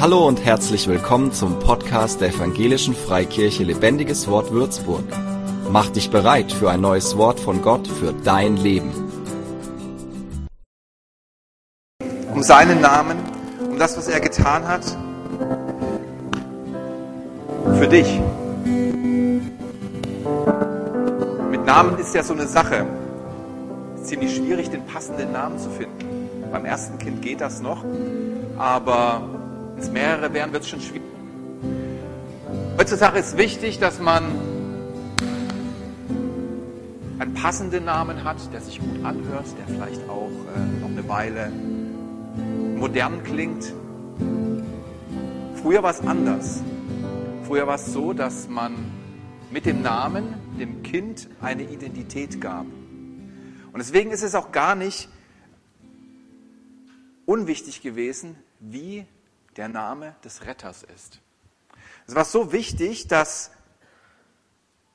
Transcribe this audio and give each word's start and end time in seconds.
Hallo 0.00 0.26
und 0.26 0.42
herzlich 0.42 0.88
willkommen 0.88 1.30
zum 1.30 1.58
Podcast 1.58 2.22
der 2.22 2.30
Evangelischen 2.30 2.94
Freikirche 2.94 3.64
Lebendiges 3.64 4.28
Wort 4.28 4.50
Würzburg. 4.50 5.04
Mach 5.70 5.90
dich 5.90 6.08
bereit 6.08 6.52
für 6.52 6.70
ein 6.70 6.80
neues 6.80 7.18
Wort 7.18 7.38
von 7.38 7.60
Gott 7.60 7.86
für 7.86 8.14
dein 8.14 8.56
Leben. 8.56 8.94
Um 12.32 12.42
seinen 12.42 12.80
Namen, 12.80 13.18
um 13.68 13.78
das, 13.78 13.98
was 13.98 14.08
er 14.08 14.20
getan 14.20 14.66
hat, 14.66 14.86
für 17.78 17.86
dich. 17.86 18.18
Mit 21.50 21.66
Namen 21.66 21.98
ist 21.98 22.14
ja 22.14 22.22
so 22.22 22.32
eine 22.32 22.46
Sache. 22.46 22.86
Es 23.96 24.00
ist 24.00 24.08
ziemlich 24.08 24.34
schwierig, 24.34 24.70
den 24.70 24.86
passenden 24.86 25.32
Namen 25.32 25.58
zu 25.58 25.68
finden. 25.68 26.48
Beim 26.50 26.64
ersten 26.64 26.98
Kind 26.98 27.20
geht 27.20 27.42
das 27.42 27.60
noch, 27.60 27.84
aber 28.56 29.39
es 29.82 29.90
mehrere 29.90 30.32
wären, 30.32 30.52
wird 30.52 30.62
es 30.62 30.68
schon 30.68 30.80
schwierig. 30.80 31.02
Heutzutage 32.78 33.18
ist 33.18 33.36
wichtig, 33.36 33.78
dass 33.78 34.00
man 34.00 34.24
einen 37.18 37.34
passenden 37.34 37.84
Namen 37.84 38.24
hat, 38.24 38.52
der 38.52 38.60
sich 38.60 38.80
gut 38.80 39.04
anhört, 39.04 39.46
der 39.58 39.74
vielleicht 39.74 40.08
auch 40.08 40.30
äh, 40.30 40.80
noch 40.80 40.88
eine 40.88 41.08
Weile 41.08 41.52
modern 42.76 43.22
klingt. 43.22 43.74
Früher 45.62 45.82
war 45.82 45.90
es 45.90 46.00
anders. 46.00 46.62
Früher 47.46 47.66
war 47.66 47.74
es 47.74 47.92
so, 47.92 48.14
dass 48.14 48.48
man 48.48 48.74
mit 49.50 49.66
dem 49.66 49.82
Namen 49.82 50.34
dem 50.58 50.82
Kind 50.82 51.28
eine 51.42 51.64
Identität 51.64 52.40
gab. 52.40 52.64
Und 52.64 53.78
deswegen 53.78 54.10
ist 54.10 54.22
es 54.22 54.34
auch 54.34 54.52
gar 54.52 54.74
nicht 54.74 55.08
unwichtig 57.26 57.82
gewesen, 57.82 58.36
wie 58.58 59.04
der 59.60 59.68
Name 59.68 60.16
des 60.24 60.46
Retters 60.46 60.82
ist. 60.82 61.20
Es 62.06 62.14
war 62.14 62.24
so 62.24 62.50
wichtig, 62.50 63.08
dass 63.08 63.50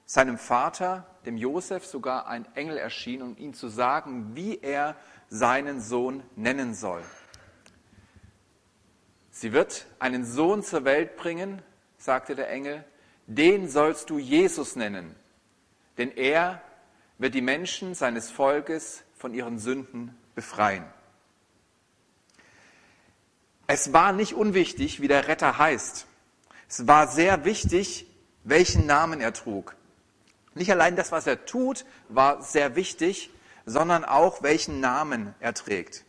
seinem 0.08 0.40
Vater, 0.40 1.06
dem 1.28 1.38
Josef, 1.38 1.86
sogar 1.86 2.26
ein 2.26 2.48
Engel 2.56 2.78
erschien, 2.78 3.22
um 3.22 3.38
ihm 3.38 3.54
zu 3.54 3.68
sagen, 3.68 4.36
wie 4.36 4.58
er 4.58 4.96
seinen 5.30 5.82
Sohn 5.82 6.24
nennen 6.36 6.74
soll. 6.74 7.04
Sie 9.30 9.54
wird 9.54 9.86
einen 10.00 10.26
Sohn 10.26 10.64
zur 10.64 10.84
Welt 10.84 11.16
bringen, 11.16 11.62
sagte 12.00 12.34
der 12.34 12.50
Engel, 12.50 12.84
den 13.28 13.70
sollst 13.70 14.10
du 14.10 14.18
Jesus 14.18 14.76
nennen, 14.76 15.16
denn 16.00 16.10
er 16.10 16.60
wird 17.20 17.36
die 17.36 17.42
Menschen 17.42 17.94
seines 17.94 18.32
Volkes 18.32 19.04
von 19.14 19.36
ihren 19.36 19.60
Sünden 19.60 20.18
befreien. 20.34 20.86
Es 23.68 23.94
war 23.94 24.12
nicht 24.12 24.34
unwichtig, 24.34 25.02
wie 25.02 25.08
der 25.08 25.28
Retter 25.28 25.58
heißt. 25.58 26.06
Es 26.70 26.88
war 26.88 27.08
sehr 27.08 27.46
wichtig, 27.46 28.06
welchen 28.44 28.86
Namen 28.86 29.22
er 29.22 29.34
trug. 29.34 29.76
Nicht 30.54 30.72
allein 30.72 30.96
das, 30.96 31.12
was 31.12 31.26
er 31.26 31.46
tut, 31.46 31.86
war 32.08 32.42
sehr 32.44 32.76
wichtig, 32.76 33.32
sondern 33.66 34.06
auch, 34.06 34.44
welchen 34.44 34.80
Namen 34.80 35.34
er 35.40 35.54
trägt. 35.54 36.06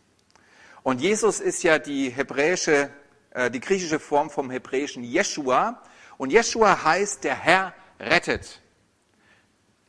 Und 0.83 1.01
Jesus 1.01 1.39
ist 1.39 1.63
ja 1.63 1.79
die 1.79 2.09
hebräische, 2.09 2.91
äh, 3.31 3.49
die 3.49 3.59
griechische 3.59 3.99
Form 3.99 4.29
vom 4.29 4.51
hebräischen 4.51 5.03
Jeshua. 5.03 5.81
Und 6.17 6.29
Jeshua 6.29 6.83
heißt, 6.83 7.23
der 7.23 7.35
Herr 7.35 7.73
rettet. 7.99 8.61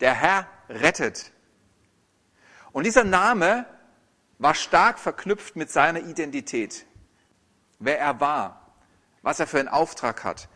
Der 0.01 0.15
Herr 0.15 0.49
rettet. 0.69 1.33
Und 2.73 2.85
dieser 2.85 3.05
Name 3.05 3.67
war 4.39 4.55
stark 4.55 4.99
verknüpft 4.99 5.55
mit 5.55 5.71
seiner 5.71 6.01
Identität 6.01 6.88
wer 7.79 7.99
er 7.99 8.21
war, 8.21 8.73
was 9.23 9.41
er 9.41 9.47
für 9.47 9.59
einen 9.59 9.69
Auftrag 9.69 10.25
hat, 10.25 10.49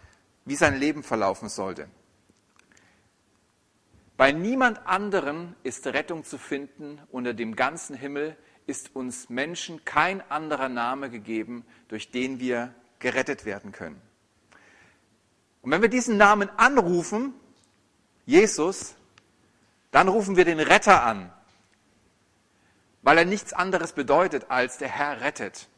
wie 0.45 0.56
sein 0.56 0.78
Leben 0.78 1.03
verlaufen 1.03 1.48
sollte. 1.48 1.89
Bei 4.17 4.33
niemand 4.33 4.87
anderen 4.87 5.56
ist 5.62 5.87
Rettung 5.87 6.25
zu 6.25 6.38
finden 6.38 7.00
unter 7.11 7.34
dem 7.34 7.56
ganzen 7.56 7.97
Himmel, 7.97 8.37
ist 8.66 8.94
uns 8.94 9.28
Menschen 9.28 9.84
kein 9.84 10.21
anderer 10.31 10.69
Name 10.69 11.11
gegeben, 11.11 11.65
durch 11.88 12.11
den 12.11 12.38
wir 12.38 12.75
gerettet 12.99 13.44
werden 13.44 13.72
können. 13.72 14.00
Und 15.62 15.71
wenn 15.71 15.82
wir 15.82 15.88
diesen 15.88 16.16
Namen 16.16 16.50
anrufen, 16.56 17.34
Jesus, 18.27 18.94
dann 19.91 20.09
rufen 20.09 20.37
wir 20.37 20.44
den 20.44 20.61
Retter 20.61 21.03
an, 21.03 21.32
weil 23.03 23.19
er 23.19 23.25
nichts 23.25 23.53
anderes 23.53 23.93
bedeutet 23.93 24.50
als 24.50 24.78
der 24.78 24.88
Herr 24.88 25.21
rettet. 25.21 25.69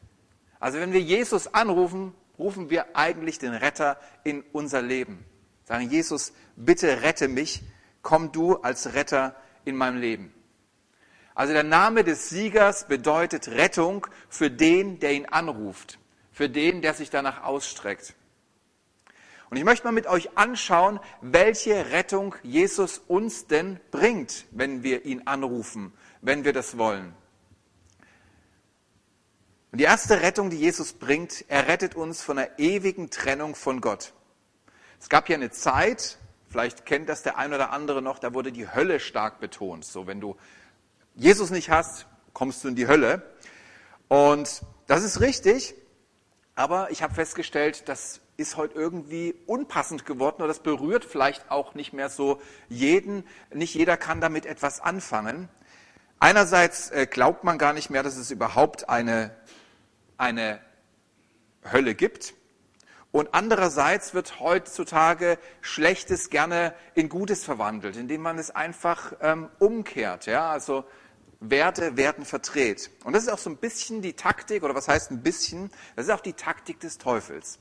Also 0.59 0.79
wenn 0.79 0.93
wir 0.93 1.01
Jesus 1.01 1.53
anrufen, 1.53 2.13
rufen 2.37 2.69
wir 2.69 2.95
eigentlich 2.95 3.39
den 3.39 3.53
Retter 3.53 3.99
in 4.23 4.43
unser 4.51 4.81
Leben. 4.81 5.25
Sagen, 5.63 5.89
Jesus, 5.89 6.33
bitte 6.55 7.01
rette 7.01 7.27
mich, 7.27 7.63
komm 8.01 8.31
du 8.31 8.55
als 8.57 8.93
Retter 8.93 9.35
in 9.63 9.75
meinem 9.75 9.97
Leben. 9.97 10.33
Also 11.33 11.53
der 11.53 11.63
Name 11.63 12.03
des 12.03 12.29
Siegers 12.29 12.87
bedeutet 12.87 13.49
Rettung 13.49 14.07
für 14.29 14.49
den, 14.49 14.99
der 14.99 15.13
ihn 15.13 15.25
anruft, 15.25 15.99
für 16.31 16.49
den, 16.49 16.81
der 16.81 16.93
sich 16.93 17.09
danach 17.09 17.43
ausstreckt. 17.43 18.15
Und 19.49 19.57
ich 19.57 19.63
möchte 19.63 19.85
mal 19.85 19.91
mit 19.91 20.07
euch 20.07 20.37
anschauen, 20.37 20.99
welche 21.21 21.91
Rettung 21.91 22.35
Jesus 22.41 22.99
uns 23.07 23.47
denn 23.47 23.79
bringt, 23.91 24.45
wenn 24.51 24.81
wir 24.83 25.05
ihn 25.05 25.27
anrufen, 25.27 25.93
wenn 26.21 26.45
wir 26.45 26.53
das 26.53 26.77
wollen. 26.77 27.13
Und 29.75 29.79
die 29.79 29.83
erste 29.83 30.21
Rettung, 30.21 30.49
die 30.49 30.55
Jesus 30.55 30.93
bringt, 30.93 31.43
er 31.49 31.67
rettet 31.67 31.95
uns 31.95 32.21
von 32.21 32.37
einer 32.37 32.47
ewigen 32.57 33.09
Trennung 33.09 33.55
von 33.55 33.81
Gott. 33.81 34.13
Es 35.01 35.09
gab 35.09 35.27
ja 35.27 35.35
eine 35.35 35.51
Zeit, 35.51 36.17
vielleicht 36.47 36.85
kennt 36.85 37.09
das 37.09 37.23
der 37.23 37.37
ein 37.37 37.53
oder 37.53 37.71
andere 37.71 38.01
noch, 38.01 38.17
da 38.17 38.33
wurde 38.33 38.53
die 38.53 38.69
Hölle 38.69 39.01
stark 39.01 39.41
betont. 39.41 39.83
So, 39.83 40.07
wenn 40.07 40.21
du 40.21 40.37
Jesus 41.15 41.49
nicht 41.49 41.69
hast, 41.69 42.05
kommst 42.31 42.63
du 42.63 42.69
in 42.69 42.75
die 42.75 42.87
Hölle. 42.87 43.21
Und 44.07 44.61
das 44.87 45.03
ist 45.03 45.19
richtig, 45.19 45.75
aber 46.55 46.89
ich 46.89 47.03
habe 47.03 47.13
festgestellt, 47.13 47.89
das 47.89 48.21
ist 48.37 48.55
heute 48.55 48.75
irgendwie 48.75 49.35
unpassend 49.45 50.05
geworden 50.05 50.37
oder 50.37 50.47
das 50.47 50.59
berührt 50.59 51.03
vielleicht 51.03 51.51
auch 51.51 51.75
nicht 51.75 51.91
mehr 51.91 52.07
so 52.07 52.41
jeden. 52.69 53.25
Nicht 53.53 53.75
jeder 53.75 53.97
kann 53.97 54.21
damit 54.21 54.45
etwas 54.45 54.79
anfangen. 54.79 55.49
Einerseits 56.21 56.91
äh, 56.91 57.07
glaubt 57.07 57.43
man 57.43 57.57
gar 57.57 57.73
nicht 57.73 57.89
mehr, 57.89 58.03
dass 58.03 58.15
es 58.15 58.31
überhaupt 58.31 58.87
eine 58.87 59.35
eine 60.17 60.59
Hölle 61.71 61.95
gibt. 61.95 62.33
Und 63.11 63.33
andererseits 63.33 64.13
wird 64.13 64.41
heutzutage 64.41 65.37
Schlechtes 65.61 66.29
gerne 66.29 66.73
in 66.95 67.07
Gutes 67.07 67.45
verwandelt, 67.45 67.95
indem 67.95 68.21
man 68.21 68.37
es 68.37 68.51
einfach 68.51 69.13
ähm, 69.21 69.49
umkehrt. 69.59 70.25
Ja? 70.25 70.49
Also 70.51 70.83
Werte 71.39 71.95
werden 71.97 72.25
verdreht. 72.25 72.91
Und 73.03 73.13
das 73.13 73.23
ist 73.23 73.29
auch 73.29 73.37
so 73.37 73.49
ein 73.49 73.57
bisschen 73.57 74.01
die 74.01 74.13
Taktik, 74.13 74.63
oder 74.63 74.75
was 74.75 74.87
heißt 74.87 75.11
ein 75.11 75.23
bisschen? 75.23 75.69
Das 75.95 76.07
ist 76.07 76.11
auch 76.11 76.21
die 76.21 76.33
Taktik 76.33 76.79
des 76.79 76.97
Teufels. 76.97 77.59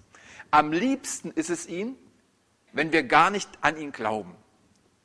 Am 0.50 0.72
liebsten 0.72 1.30
ist 1.30 1.50
es 1.50 1.66
ihm, 1.66 1.96
wenn 2.72 2.92
wir 2.92 3.04
gar 3.04 3.30
nicht 3.30 3.48
an 3.60 3.76
ihn 3.76 3.92
glauben. 3.92 4.36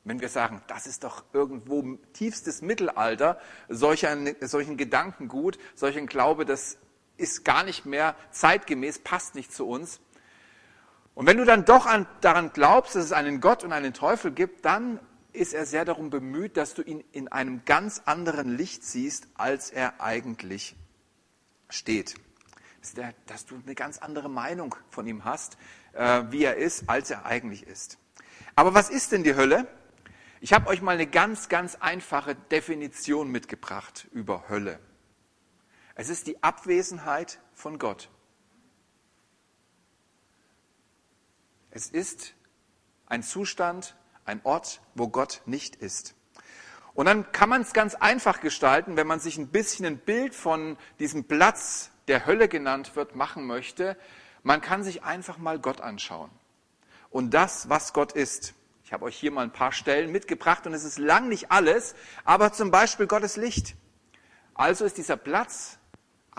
Wenn 0.02 0.20
wir 0.20 0.28
sagen, 0.28 0.62
das 0.66 0.86
ist 0.86 1.04
doch 1.04 1.24
irgendwo 1.32 1.98
tiefstes 2.12 2.62
Mittelalter, 2.62 3.38
solchen, 3.68 4.34
solchen 4.40 4.76
Gedankengut, 4.76 5.58
solchen 5.74 6.06
Glaube, 6.06 6.44
das 6.44 6.78
ist 7.20 7.44
gar 7.44 7.62
nicht 7.62 7.86
mehr 7.86 8.16
zeitgemäß, 8.30 9.00
passt 9.00 9.34
nicht 9.34 9.52
zu 9.52 9.68
uns. 9.68 10.00
Und 11.14 11.26
wenn 11.26 11.36
du 11.36 11.44
dann 11.44 11.64
doch 11.64 11.86
an, 11.86 12.06
daran 12.20 12.52
glaubst, 12.52 12.94
dass 12.96 13.04
es 13.04 13.12
einen 13.12 13.40
Gott 13.40 13.62
und 13.62 13.72
einen 13.72 13.92
Teufel 13.92 14.30
gibt, 14.30 14.64
dann 14.64 14.98
ist 15.32 15.52
er 15.52 15.66
sehr 15.66 15.84
darum 15.84 16.10
bemüht, 16.10 16.56
dass 16.56 16.74
du 16.74 16.82
ihn 16.82 17.04
in 17.12 17.28
einem 17.28 17.64
ganz 17.64 18.02
anderen 18.04 18.56
Licht 18.56 18.84
siehst, 18.84 19.28
als 19.34 19.70
er 19.70 20.00
eigentlich 20.00 20.76
steht. 21.68 22.14
Dass 23.26 23.46
du 23.46 23.60
eine 23.64 23.74
ganz 23.74 23.98
andere 23.98 24.28
Meinung 24.28 24.74
von 24.88 25.06
ihm 25.06 25.24
hast, 25.24 25.58
äh, 25.92 26.24
wie 26.30 26.44
er 26.44 26.56
ist, 26.56 26.88
als 26.88 27.10
er 27.10 27.26
eigentlich 27.26 27.66
ist. 27.66 27.98
Aber 28.56 28.74
was 28.74 28.90
ist 28.90 29.12
denn 29.12 29.22
die 29.22 29.34
Hölle? 29.34 29.68
Ich 30.40 30.54
habe 30.54 30.68
euch 30.68 30.80
mal 30.80 30.92
eine 30.92 31.06
ganz, 31.06 31.50
ganz 31.50 31.74
einfache 31.76 32.34
Definition 32.34 33.30
mitgebracht 33.30 34.08
über 34.12 34.48
Hölle. 34.48 34.80
Es 36.00 36.08
ist 36.08 36.28
die 36.28 36.42
Abwesenheit 36.42 37.40
von 37.52 37.78
Gott. 37.78 38.08
Es 41.70 41.90
ist 41.90 42.32
ein 43.04 43.22
Zustand, 43.22 43.96
ein 44.24 44.40
Ort, 44.44 44.80
wo 44.94 45.08
Gott 45.08 45.42
nicht 45.44 45.76
ist. 45.76 46.14
Und 46.94 47.04
dann 47.04 47.30
kann 47.32 47.50
man 47.50 47.60
es 47.60 47.74
ganz 47.74 47.96
einfach 47.96 48.40
gestalten, 48.40 48.96
wenn 48.96 49.06
man 49.06 49.20
sich 49.20 49.36
ein 49.36 49.48
bisschen 49.48 49.84
ein 49.84 49.98
Bild 49.98 50.34
von 50.34 50.78
diesem 51.00 51.24
Platz, 51.24 51.90
der 52.08 52.24
Hölle 52.24 52.48
genannt 52.48 52.96
wird, 52.96 53.14
machen 53.14 53.44
möchte. 53.44 53.94
Man 54.42 54.62
kann 54.62 54.82
sich 54.82 55.02
einfach 55.02 55.36
mal 55.36 55.58
Gott 55.58 55.82
anschauen. 55.82 56.30
Und 57.10 57.34
das, 57.34 57.68
was 57.68 57.92
Gott 57.92 58.12
ist. 58.12 58.54
Ich 58.84 58.94
habe 58.94 59.04
euch 59.04 59.18
hier 59.18 59.32
mal 59.32 59.42
ein 59.42 59.52
paar 59.52 59.72
Stellen 59.72 60.12
mitgebracht 60.12 60.66
und 60.66 60.72
es 60.72 60.84
ist 60.84 60.98
lang 60.98 61.28
nicht 61.28 61.52
alles, 61.52 61.94
aber 62.24 62.54
zum 62.54 62.70
Beispiel 62.70 63.06
Gottes 63.06 63.36
Licht. 63.36 63.76
Also 64.54 64.86
ist 64.86 64.96
dieser 64.96 65.18
Platz 65.18 65.76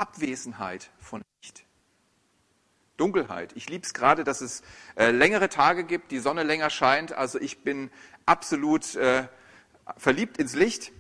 Abwesenheit 0.02 0.90
von 0.98 1.22
Licht. 1.44 1.64
Dunkelheit. 2.98 3.54
Ich 3.56 3.70
liebe 3.70 3.86
es 3.86 3.94
gerade, 3.94 4.24
dass 4.24 4.42
es 4.42 4.64
äh, 4.96 5.12
längere 5.12 5.48
Tage 5.48 5.84
gibt, 5.84 6.10
die 6.12 6.18
Sonne 6.18 6.42
länger 6.42 6.72
scheint. 6.72 7.14
Also 7.14 7.40
ich 7.40 7.64
bin 7.64 7.92
absolut 8.26 8.96
äh, 8.96 9.28
verliebt 9.98 10.40
ins 10.40 10.56
Licht. 10.56 10.92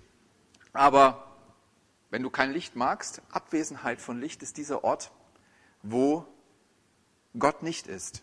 Aber 0.74 1.36
wenn 2.12 2.22
du 2.22 2.30
kein 2.30 2.52
Licht 2.52 2.76
magst, 2.76 3.24
Abwesenheit 3.32 4.00
von 4.00 4.22
Licht 4.22 4.44
ist 4.44 4.58
dieser 4.58 4.84
Ort, 4.84 5.12
wo 5.82 6.28
Gott 7.40 7.64
nicht 7.64 7.88
ist. 7.88 8.22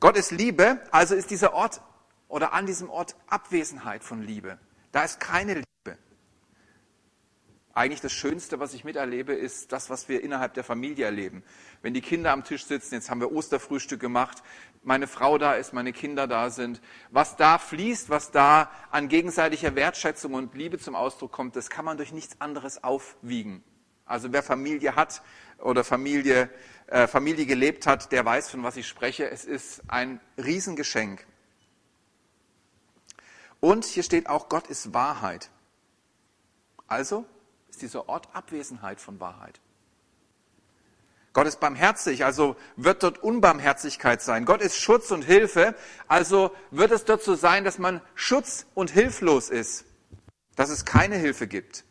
Gott 0.00 0.18
ist 0.18 0.32
Liebe, 0.32 0.82
also 0.90 1.14
ist 1.14 1.30
dieser 1.30 1.54
Ort 1.54 1.80
oder 2.28 2.52
an 2.52 2.66
diesem 2.66 2.90
Ort 2.90 3.16
Abwesenheit 3.26 4.04
von 4.04 4.22
Liebe. 4.22 4.58
Da 4.92 5.04
ist 5.04 5.18
keine 5.18 5.54
Liebe. 5.54 5.67
Eigentlich 7.78 8.00
das 8.00 8.12
Schönste, 8.12 8.58
was 8.58 8.74
ich 8.74 8.82
miterlebe, 8.82 9.32
ist 9.32 9.70
das, 9.70 9.88
was 9.88 10.08
wir 10.08 10.24
innerhalb 10.24 10.52
der 10.54 10.64
Familie 10.64 11.04
erleben. 11.04 11.44
Wenn 11.80 11.94
die 11.94 12.00
Kinder 12.00 12.32
am 12.32 12.42
Tisch 12.42 12.64
sitzen, 12.64 12.94
jetzt 12.94 13.08
haben 13.08 13.20
wir 13.20 13.30
Osterfrühstück 13.30 14.00
gemacht, 14.00 14.42
meine 14.82 15.06
Frau 15.06 15.38
da 15.38 15.54
ist, 15.54 15.72
meine 15.72 15.92
Kinder 15.92 16.26
da 16.26 16.50
sind, 16.50 16.80
was 17.12 17.36
da 17.36 17.56
fließt, 17.56 18.10
was 18.10 18.32
da 18.32 18.68
an 18.90 19.06
gegenseitiger 19.06 19.76
Wertschätzung 19.76 20.34
und 20.34 20.56
Liebe 20.56 20.78
zum 20.78 20.96
Ausdruck 20.96 21.30
kommt, 21.30 21.54
das 21.54 21.70
kann 21.70 21.84
man 21.84 21.96
durch 21.96 22.12
nichts 22.12 22.40
anderes 22.40 22.82
aufwiegen. 22.82 23.62
Also 24.06 24.32
wer 24.32 24.42
Familie 24.42 24.96
hat 24.96 25.22
oder 25.58 25.84
Familie, 25.84 26.50
äh, 26.88 27.06
Familie 27.06 27.46
gelebt 27.46 27.86
hat, 27.86 28.10
der 28.10 28.24
weiß, 28.24 28.50
von 28.50 28.64
was 28.64 28.76
ich 28.76 28.88
spreche. 28.88 29.30
Es 29.30 29.44
ist 29.44 29.82
ein 29.86 30.20
Riesengeschenk. 30.36 31.24
Und 33.60 33.84
hier 33.84 34.02
steht 34.02 34.28
auch, 34.28 34.48
Gott 34.48 34.66
ist 34.66 34.94
Wahrheit. 34.94 35.50
Also 36.88 37.24
ist 37.78 37.82
dieser 37.82 38.08
Ort 38.08 38.28
Abwesenheit 38.32 39.00
von 39.00 39.20
Wahrheit. 39.20 39.60
Gott 41.32 41.46
ist 41.46 41.60
barmherzig, 41.60 42.24
also 42.24 42.56
wird 42.74 43.04
dort 43.04 43.18
Unbarmherzigkeit 43.18 44.20
sein. 44.20 44.44
Gott 44.44 44.60
ist 44.60 44.76
Schutz 44.76 45.12
und 45.12 45.22
Hilfe, 45.22 45.76
also 46.08 46.50
wird 46.72 46.90
es 46.90 47.04
dort 47.04 47.22
so 47.22 47.36
sein, 47.36 47.62
dass 47.62 47.78
man 47.78 48.00
schutz- 48.16 48.66
und 48.74 48.90
hilflos 48.90 49.48
ist, 49.48 49.84
dass 50.56 50.70
es 50.70 50.84
keine 50.84 51.14
Hilfe 51.16 51.46
gibt. 51.46 51.84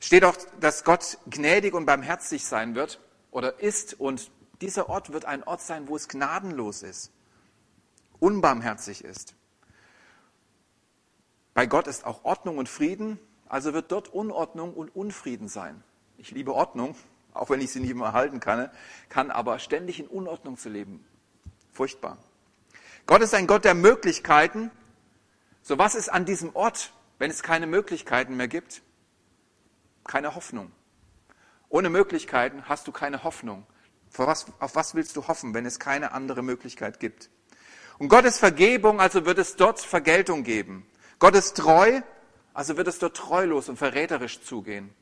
Steht 0.00 0.24
auch, 0.24 0.36
dass 0.60 0.84
Gott 0.84 1.16
gnädig 1.30 1.72
und 1.72 1.86
barmherzig 1.86 2.44
sein 2.44 2.74
wird 2.74 3.00
oder 3.30 3.60
ist 3.60 3.98
und 3.98 4.30
dieser 4.60 4.90
Ort 4.90 5.10
wird 5.12 5.24
ein 5.24 5.42
Ort 5.44 5.62
sein, 5.62 5.88
wo 5.88 5.96
es 5.96 6.08
gnadenlos 6.08 6.82
ist, 6.82 7.12
unbarmherzig 8.18 9.04
ist. 9.04 9.34
Bei 11.54 11.64
Gott 11.64 11.86
ist 11.86 12.04
auch 12.04 12.24
Ordnung 12.24 12.58
und 12.58 12.68
Frieden, 12.68 13.18
also 13.50 13.74
wird 13.74 13.90
dort 13.90 14.08
Unordnung 14.08 14.72
und 14.72 14.94
Unfrieden 14.94 15.48
sein. 15.48 15.82
Ich 16.16 16.30
liebe 16.30 16.54
Ordnung, 16.54 16.94
auch 17.34 17.50
wenn 17.50 17.60
ich 17.60 17.72
sie 17.72 17.80
nicht 17.80 17.90
immer 17.90 18.12
halten 18.12 18.40
kann, 18.40 18.70
kann 19.08 19.30
aber 19.30 19.58
ständig 19.58 20.00
in 20.00 20.06
Unordnung 20.06 20.56
zu 20.56 20.68
leben. 20.68 21.04
Furchtbar. 21.72 22.16
Gott 23.06 23.22
ist 23.22 23.34
ein 23.34 23.46
Gott 23.46 23.64
der 23.64 23.74
Möglichkeiten. 23.74 24.70
So 25.62 25.78
was 25.78 25.94
ist 25.94 26.08
an 26.08 26.24
diesem 26.24 26.54
Ort, 26.54 26.92
wenn 27.18 27.30
es 27.30 27.42
keine 27.42 27.66
Möglichkeiten 27.66 28.36
mehr 28.36 28.48
gibt? 28.48 28.82
Keine 30.04 30.34
Hoffnung. 30.34 30.72
Ohne 31.68 31.90
Möglichkeiten 31.90 32.68
hast 32.68 32.86
du 32.86 32.92
keine 32.92 33.24
Hoffnung. 33.24 33.66
Was, 34.16 34.46
auf 34.58 34.74
was 34.74 34.94
willst 34.94 35.16
du 35.16 35.28
hoffen, 35.28 35.54
wenn 35.54 35.66
es 35.66 35.78
keine 35.78 36.12
andere 36.12 36.42
Möglichkeit 36.42 36.98
gibt? 36.98 37.30
Und 37.98 38.08
Gottes 38.08 38.38
Vergebung, 38.38 39.00
also 39.00 39.26
wird 39.26 39.38
es 39.38 39.56
dort 39.56 39.80
Vergeltung 39.80 40.42
geben. 40.42 40.86
Gott 41.18 41.34
ist 41.34 41.56
treu, 41.56 42.00
also 42.54 42.76
wird 42.76 42.88
es 42.88 42.98
dort 42.98 43.16
treulos 43.16 43.68
und 43.68 43.76
verräterisch 43.76 44.40
zugehen. 44.42 44.92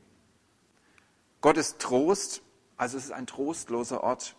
Gott 1.41 1.57
ist 1.57 1.79
Trost, 1.79 2.41
also 2.77 2.97
es 2.97 3.05
ist 3.05 3.11
ein 3.11 3.27
trostloser 3.27 4.03
Ort. 4.03 4.35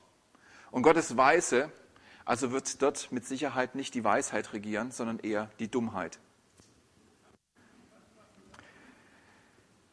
Und 0.71 0.83
Gott 0.83 0.97
ist 0.97 1.17
Weise, 1.17 1.73
also 2.25 2.53
wird 2.53 2.81
dort 2.83 3.11
mit 3.11 3.27
Sicherheit 3.27 3.75
nicht 3.75 3.95
die 3.95 4.05
Weisheit 4.05 4.53
regieren, 4.53 4.93
sondern 4.93 5.19
eher 5.19 5.51
die 5.59 5.69
Dummheit. 5.69 6.19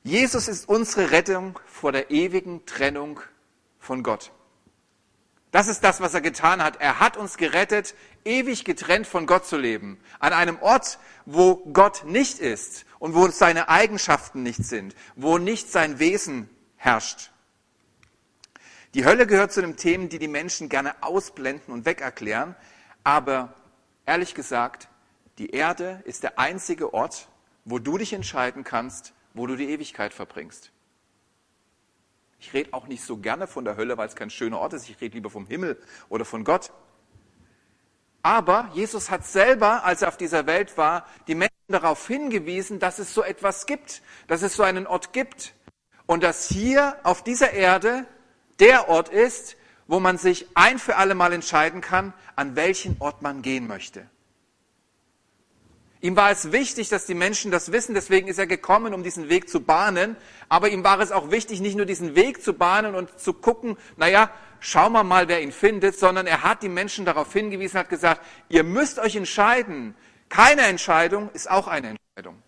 Jesus 0.04 0.48
ist 0.48 0.69
unsere 0.69 1.12
Rettung 1.12 1.60
vor 1.66 1.92
der 1.92 2.12
ewigen 2.12 2.66
Trennung 2.66 3.19
von 3.80 4.04
Gott. 4.04 4.31
Das 5.52 5.68
ist 5.68 5.84
das, 5.84 6.02
was 6.02 6.14
er 6.14 6.22
getan 6.22 6.62
hat. 6.62 6.82
Er 6.82 7.00
hat 7.00 7.18
uns 7.18 7.38
gerettet, 7.38 7.96
ewig 8.26 8.66
getrennt 8.66 9.08
von 9.08 9.26
Gott 9.26 9.46
zu 9.46 9.58
leben. 9.58 10.00
An 10.20 10.34
einem 10.34 10.60
Ort, 10.62 11.00
wo 11.26 11.56
Gott 11.72 12.04
nicht 12.06 12.40
ist 12.40 12.86
und 13.00 13.16
wo 13.16 13.28
seine 13.30 13.70
Eigenschaften 13.70 14.44
nicht 14.44 14.64
sind, 14.66 14.96
wo 15.16 15.38
nicht 15.38 15.72
sein 15.72 16.00
Wesen 16.00 16.50
herrscht. 16.76 17.32
Die 18.94 19.06
Hölle 19.06 19.28
gehört 19.28 19.52
zu 19.52 19.62
den 19.62 19.78
Themen, 19.78 20.10
die 20.10 20.20
die 20.20 20.28
Menschen 20.28 20.70
gerne 20.70 20.96
ausblenden 21.02 21.74
und 21.74 21.86
wegerklären. 21.86 22.56
Aber 23.04 23.54
ehrlich 24.06 24.34
gesagt, 24.34 24.90
die 25.38 25.52
Erde 25.52 26.02
ist 26.06 26.24
der 26.24 26.40
einzige 26.40 26.94
Ort, 26.94 27.28
wo 27.64 27.80
du 27.80 27.98
dich 27.98 28.14
entscheiden 28.14 28.64
kannst, 28.64 29.14
wo 29.34 29.46
du 29.46 29.56
die 29.56 29.70
Ewigkeit 29.70 30.14
verbringst. 30.14 30.72
Ich 32.39 32.54
rede 32.54 32.74
auch 32.74 32.88
nicht 32.88 33.04
so 33.04 33.18
gerne 33.18 33.48
von 33.48 33.66
der 33.66 33.78
Hölle, 33.78 33.98
weil 33.98 34.07
es 34.07 34.16
kein 34.16 34.30
schöner 34.30 34.60
Ort 34.60 34.74
ist. 34.74 34.89
Ich 34.89 35.00
rede 35.01 35.16
lieber 35.16 35.30
vom 35.30 35.48
Himmel 35.48 35.81
oder 36.10 36.25
von 36.25 36.44
Gott. 36.44 36.72
Aber 38.22 38.69
Jesus 38.74 39.10
hat 39.10 39.25
selber, 39.25 39.84
als 39.86 40.01
er 40.01 40.10
auf 40.10 40.18
dieser 40.18 40.45
Welt 40.48 40.78
war, 40.78 41.06
die 41.28 41.36
Menschen 41.36 41.54
darauf 41.68 42.07
hingewiesen, 42.07 42.80
dass 42.80 43.00
es 43.00 43.13
so 43.13 43.24
etwas 43.24 43.66
gibt, 43.66 44.01
dass 44.28 44.42
es 44.42 44.56
so 44.56 44.63
einen 44.63 44.86
Ort 44.86 45.13
gibt. 45.13 45.54
Und 46.06 46.24
dass 46.24 46.48
hier 46.48 46.98
auf 47.04 47.24
dieser 47.24 47.51
Erde 47.51 48.06
der 48.60 48.90
Ort 48.90 49.10
ist, 49.10 49.57
wo 49.88 50.00
man 50.00 50.18
sich 50.18 50.48
ein 50.54 50.80
für 50.80 50.98
alle 50.98 51.16
Mal 51.16 51.33
entscheiden 51.33 51.81
kann, 51.81 52.13
an 52.36 52.56
welchen 52.56 52.98
Ort 53.00 53.22
man 53.22 53.42
gehen 53.42 53.68
möchte. 53.68 54.10
Ihm 56.00 56.16
war 56.16 56.30
es 56.30 56.52
wichtig, 56.52 56.90
dass 56.90 57.08
die 57.08 57.16
Menschen 57.16 57.50
das 57.50 57.72
wissen, 57.72 57.96
deswegen 57.96 58.28
ist 58.28 58.38
er 58.38 58.46
gekommen, 58.46 58.94
um 58.94 59.04
diesen 59.04 59.30
Weg 59.30 59.50
zu 59.50 59.62
bahnen. 59.62 60.16
Aber 60.48 60.70
ihm 60.70 60.84
war 60.84 61.00
es 61.00 61.12
auch 61.12 61.32
wichtig, 61.32 61.60
nicht 61.60 61.76
nur 61.76 61.88
diesen 61.88 62.16
Weg 62.16 62.44
zu 62.44 62.54
bahnen 62.54 62.94
und 62.94 63.20
zu 63.20 63.34
gucken, 63.34 63.78
naja, 63.96 64.32
schauen 64.60 64.94
wir 64.94 65.04
mal, 65.04 65.28
wer 65.28 65.42
ihn 65.42 65.52
findet, 65.52 65.98
sondern 65.98 66.28
er 66.28 66.44
hat 66.44 66.62
die 66.62 66.70
Menschen 66.70 67.04
darauf 67.04 67.34
hingewiesen, 67.34 67.80
hat 67.80 67.90
gesagt, 67.90 68.22
ihr 68.50 68.64
müsst 68.64 69.00
euch 69.00 69.16
entscheiden. 69.16 69.96
Keine 70.30 70.64
Entscheidung 70.64 71.32
ist 71.32 71.50
auch 71.50 71.68
eine 71.68 71.90
Entscheidung. 71.90 72.42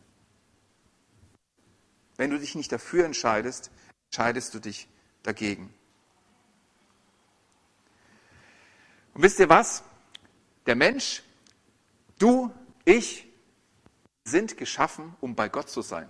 Wenn 2.17 2.29
du 2.29 2.37
dich 2.37 2.53
nicht 2.53 2.71
dafür 2.71 3.05
entscheidest, 3.05 3.71
entscheidest 4.11 4.53
du 4.53 4.59
dich 4.59 4.87
dagegen. 5.23 5.73
Und 9.13 9.23
wisst 9.23 9.39
ihr 9.39 9.49
was? 9.49 9.83
Der 10.65 10.75
Mensch, 10.75 11.23
du, 12.19 12.51
ich, 12.85 13.28
sind 14.29 14.57
geschaffen, 14.57 15.15
um 15.21 15.35
bei 15.35 15.49
Gott 15.49 15.69
zu 15.69 15.81
sein. 15.81 16.07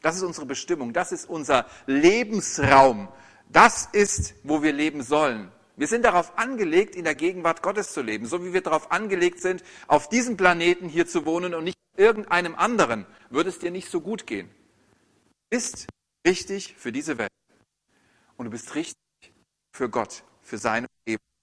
Das 0.00 0.16
ist 0.16 0.22
unsere 0.22 0.46
Bestimmung, 0.46 0.92
das 0.92 1.12
ist 1.12 1.28
unser 1.28 1.66
Lebensraum, 1.86 3.08
das 3.48 3.88
ist, 3.92 4.34
wo 4.42 4.62
wir 4.62 4.72
leben 4.72 5.02
sollen. 5.02 5.50
Wir 5.76 5.88
sind 5.88 6.04
darauf 6.04 6.38
angelegt, 6.38 6.94
in 6.94 7.04
der 7.04 7.14
Gegenwart 7.14 7.62
Gottes 7.62 7.92
zu 7.92 8.02
leben, 8.02 8.26
so 8.26 8.44
wie 8.44 8.52
wir 8.52 8.60
darauf 8.60 8.92
angelegt 8.92 9.40
sind, 9.40 9.64
auf 9.88 10.08
diesem 10.08 10.36
Planeten 10.36 10.88
hier 10.88 11.06
zu 11.06 11.26
wohnen 11.26 11.54
und 11.54 11.64
nicht 11.64 11.78
irgendeinem 11.96 12.54
anderen, 12.54 13.06
würde 13.30 13.50
es 13.50 13.58
dir 13.58 13.70
nicht 13.70 13.90
so 13.90 14.00
gut 14.00 14.26
gehen. 14.26 14.48
Du 14.48 15.56
bist 15.56 15.86
richtig 16.26 16.74
für 16.76 16.92
diese 16.92 17.18
Welt 17.18 17.30
und 18.36 18.46
du 18.46 18.50
bist 18.50 18.74
richtig 18.74 18.96
für 19.72 19.88
Gott, 19.88 20.22
für 20.42 20.58
seine 20.58 20.86
Umgebung. 20.98 21.33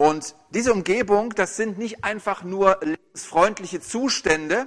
Und 0.00 0.34
diese 0.48 0.72
Umgebung, 0.72 1.34
das 1.34 1.58
sind 1.58 1.76
nicht 1.76 2.04
einfach 2.04 2.42
nur 2.42 2.78
lebensfreundliche 2.80 3.82
Zustände, 3.82 4.66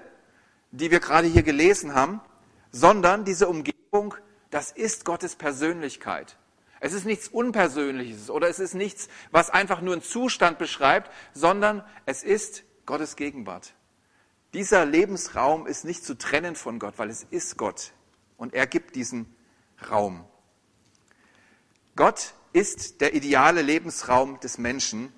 die 0.70 0.92
wir 0.92 1.00
gerade 1.00 1.26
hier 1.26 1.42
gelesen 1.42 1.96
haben, 1.96 2.22
sondern 2.72 3.26
diese 3.26 3.48
Umgebung, 3.48 4.14
das 4.52 4.72
ist 4.72 5.06
Gottes 5.06 5.36
Persönlichkeit. 5.36 6.38
Es 6.82 6.94
ist 6.94 7.08
nichts 7.08 7.30
Unpersönliches 7.30 8.30
oder 8.30 8.48
es 8.48 8.60
ist 8.60 8.76
nichts, 8.76 9.10
was 9.32 9.50
einfach 9.50 9.82
nur 9.82 9.94
einen 9.94 10.04
Zustand 10.04 10.60
beschreibt, 10.60 11.10
sondern 11.34 11.84
es 12.06 12.22
ist 12.22 12.64
Gottes 12.86 13.16
Gegenwart. 13.16 13.74
Dieser 14.54 14.86
Lebensraum 14.86 15.66
ist 15.66 15.84
nicht 15.84 16.06
zu 16.06 16.16
trennen 16.16 16.56
von 16.56 16.78
Gott, 16.78 16.94
weil 16.98 17.10
es 17.10 17.26
ist 17.32 17.58
Gott 17.58 17.94
und 18.38 18.54
er 18.54 18.68
gibt 18.68 18.96
diesen 18.96 19.36
Raum. 19.90 20.26
Gott 21.96 22.36
ist 22.52 23.02
der 23.02 23.16
ideale 23.16 23.64
Lebensraum 23.64 24.40
des 24.40 24.60
Menschen 24.60 25.12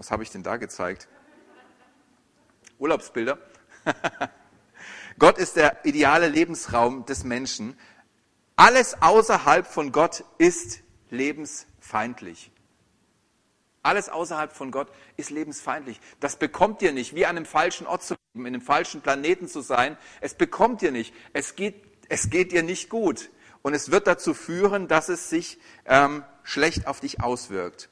was 0.00 0.10
habe 0.10 0.22
ich 0.22 0.30
denn 0.30 0.42
da 0.42 0.56
gezeigt? 0.56 1.08
Urlaubsbilder. 2.78 3.36
Gott 5.18 5.36
ist 5.36 5.56
der 5.56 5.84
ideale 5.84 6.26
Lebensraum 6.26 7.04
des 7.04 7.22
Menschen. 7.22 7.78
Alles 8.56 9.02
außerhalb 9.02 9.66
von 9.66 9.92
Gott 9.92 10.24
ist 10.38 10.80
lebensfeindlich. 11.10 12.50
Alles 13.82 14.08
außerhalb 14.08 14.52
von 14.52 14.70
Gott 14.70 14.88
ist 15.18 15.28
lebensfeindlich. 15.28 16.00
Das 16.18 16.36
bekommt 16.36 16.80
ihr 16.80 16.92
nicht, 16.92 17.14
wie 17.14 17.26
an 17.26 17.36
einem 17.36 17.44
falschen 17.44 17.86
Ort 17.86 18.02
zu 18.02 18.14
leben, 18.32 18.46
in 18.46 18.54
einem 18.54 18.62
falschen 18.62 19.02
Planeten 19.02 19.48
zu 19.48 19.60
sein. 19.60 19.98
Es 20.22 20.32
bekommt 20.32 20.80
ihr 20.80 20.92
nicht. 20.92 21.14
Es 21.34 21.56
geht, 21.56 21.74
es 22.08 22.30
geht 22.30 22.54
ihr 22.54 22.62
nicht 22.62 22.88
gut. 22.88 23.28
und 23.60 23.74
es 23.74 23.90
wird 23.90 24.06
dazu 24.06 24.32
führen, 24.32 24.88
dass 24.88 25.10
es 25.10 25.28
sich 25.28 25.58
ähm, 25.84 26.24
schlecht 26.42 26.86
auf 26.86 27.00
dich 27.00 27.20
auswirkt. 27.20 27.90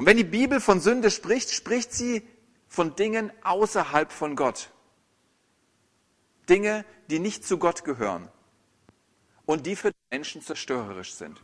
Und 0.00 0.06
wenn 0.06 0.16
die 0.16 0.24
Bibel 0.24 0.60
von 0.60 0.80
Sünde 0.80 1.10
spricht, 1.10 1.50
spricht 1.50 1.92
sie 1.92 2.26
von 2.68 2.96
Dingen 2.96 3.30
außerhalb 3.44 4.10
von 4.10 4.34
Gott. 4.34 4.70
Dinge, 6.48 6.86
die 7.10 7.18
nicht 7.18 7.46
zu 7.46 7.58
Gott 7.58 7.84
gehören 7.84 8.30
und 9.44 9.66
die 9.66 9.76
für 9.76 9.92
Menschen 10.10 10.40
zerstörerisch 10.40 11.12
sind. 11.12 11.42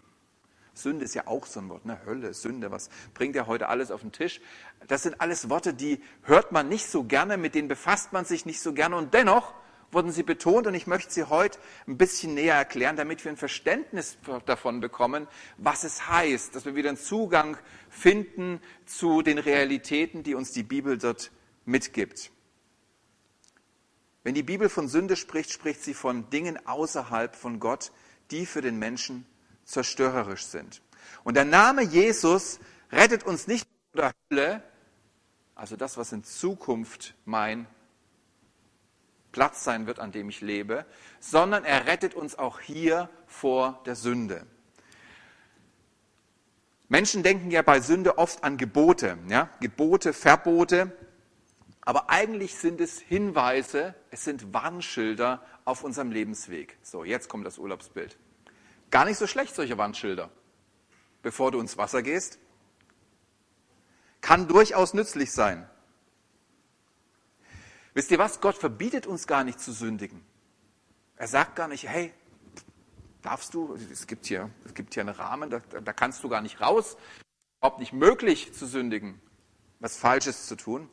Sünde 0.72 1.04
ist 1.04 1.12
ja 1.12 1.26
auch 1.26 1.44
so 1.44 1.60
ein 1.60 1.68
Wort, 1.68 1.84
ne? 1.84 2.00
Hölle, 2.06 2.32
Sünde, 2.32 2.70
was 2.70 2.88
bringt 3.12 3.36
er 3.36 3.46
heute 3.46 3.68
alles 3.68 3.90
auf 3.90 4.00
den 4.00 4.12
Tisch? 4.12 4.40
Das 4.88 5.02
sind 5.02 5.20
alles 5.20 5.50
Worte, 5.50 5.74
die 5.74 6.02
hört 6.22 6.50
man 6.50 6.70
nicht 6.70 6.86
so 6.86 7.04
gerne, 7.04 7.36
mit 7.36 7.54
denen 7.54 7.68
befasst 7.68 8.14
man 8.14 8.24
sich 8.24 8.46
nicht 8.46 8.62
so 8.62 8.72
gerne 8.72 8.96
und 8.96 9.12
dennoch 9.12 9.52
wurden 9.96 10.12
sie 10.12 10.24
betont 10.24 10.66
und 10.66 10.74
ich 10.74 10.86
möchte 10.86 11.10
sie 11.10 11.24
heute 11.24 11.58
ein 11.88 11.96
bisschen 11.96 12.34
näher 12.34 12.54
erklären, 12.54 12.96
damit 12.96 13.24
wir 13.24 13.32
ein 13.32 13.38
Verständnis 13.38 14.18
davon 14.44 14.80
bekommen, 14.80 15.26
was 15.56 15.84
es 15.84 16.06
heißt, 16.06 16.54
dass 16.54 16.66
wir 16.66 16.74
wieder 16.74 16.90
einen 16.90 16.98
Zugang 16.98 17.56
finden 17.88 18.60
zu 18.84 19.22
den 19.22 19.38
Realitäten, 19.38 20.22
die 20.22 20.34
uns 20.34 20.52
die 20.52 20.64
Bibel 20.64 20.98
dort 20.98 21.32
mitgibt. 21.64 22.30
Wenn 24.22 24.34
die 24.34 24.42
Bibel 24.42 24.68
von 24.68 24.86
Sünde 24.86 25.16
spricht, 25.16 25.50
spricht 25.50 25.82
sie 25.82 25.94
von 25.94 26.28
Dingen 26.28 26.58
außerhalb 26.66 27.34
von 27.34 27.58
Gott, 27.58 27.90
die 28.30 28.44
für 28.44 28.60
den 28.60 28.78
Menschen 28.78 29.24
zerstörerisch 29.64 30.44
sind. 30.44 30.82
Und 31.24 31.38
der 31.38 31.46
Name 31.46 31.80
Jesus 31.80 32.60
rettet 32.92 33.24
uns 33.24 33.46
nicht 33.46 33.66
vor 33.92 34.02
der 34.02 34.12
Hölle, 34.30 34.62
also 35.54 35.74
das, 35.74 35.96
was 35.96 36.12
in 36.12 36.22
Zukunft 36.22 37.14
mein 37.24 37.66
Platz 39.36 39.64
sein 39.64 39.86
wird, 39.86 39.98
an 39.98 40.12
dem 40.12 40.30
ich 40.30 40.40
lebe, 40.40 40.86
sondern 41.20 41.62
er 41.62 41.86
rettet 41.86 42.14
uns 42.14 42.38
auch 42.38 42.58
hier 42.58 43.10
vor 43.26 43.82
der 43.84 43.94
Sünde. 43.94 44.46
Menschen 46.88 47.22
denken 47.22 47.50
ja 47.50 47.60
bei 47.60 47.80
Sünde 47.80 48.16
oft 48.16 48.42
an 48.42 48.56
Gebote, 48.56 49.18
ja? 49.28 49.50
Gebote, 49.60 50.14
Verbote, 50.14 50.90
aber 51.82 52.08
eigentlich 52.08 52.54
sind 52.54 52.80
es 52.80 52.98
Hinweise, 52.98 53.94
es 54.10 54.24
sind 54.24 54.54
Warnschilder 54.54 55.42
auf 55.66 55.84
unserem 55.84 56.12
Lebensweg. 56.12 56.78
So, 56.80 57.04
jetzt 57.04 57.28
kommt 57.28 57.44
das 57.44 57.58
Urlaubsbild. 57.58 58.16
Gar 58.90 59.04
nicht 59.04 59.18
so 59.18 59.26
schlecht, 59.26 59.54
solche 59.54 59.76
Warnschilder, 59.76 60.30
bevor 61.20 61.50
du 61.50 61.60
ins 61.60 61.76
Wasser 61.76 62.02
gehst. 62.02 62.38
Kann 64.22 64.48
durchaus 64.48 64.94
nützlich 64.94 65.30
sein. 65.30 65.68
Wisst 67.96 68.10
ihr 68.10 68.18
was? 68.18 68.42
Gott 68.42 68.58
verbietet 68.58 69.06
uns 69.06 69.26
gar 69.26 69.42
nicht 69.42 69.58
zu 69.58 69.72
sündigen. 69.72 70.22
Er 71.16 71.28
sagt 71.28 71.56
gar 71.56 71.66
nicht, 71.66 71.88
hey, 71.88 72.12
darfst 73.22 73.54
du, 73.54 73.74
es 73.90 74.06
gibt 74.06 74.26
hier, 74.26 74.50
es 74.66 74.74
gibt 74.74 74.92
hier 74.92 75.00
einen 75.00 75.14
Rahmen, 75.14 75.48
da, 75.48 75.60
da 75.60 75.94
kannst 75.94 76.22
du 76.22 76.28
gar 76.28 76.42
nicht 76.42 76.60
raus. 76.60 76.98
Überhaupt 77.58 77.80
nicht 77.80 77.94
möglich 77.94 78.52
zu 78.52 78.66
sündigen, 78.66 79.18
was 79.80 79.96
Falsches 79.96 80.46
zu 80.46 80.56
tun. 80.56 80.90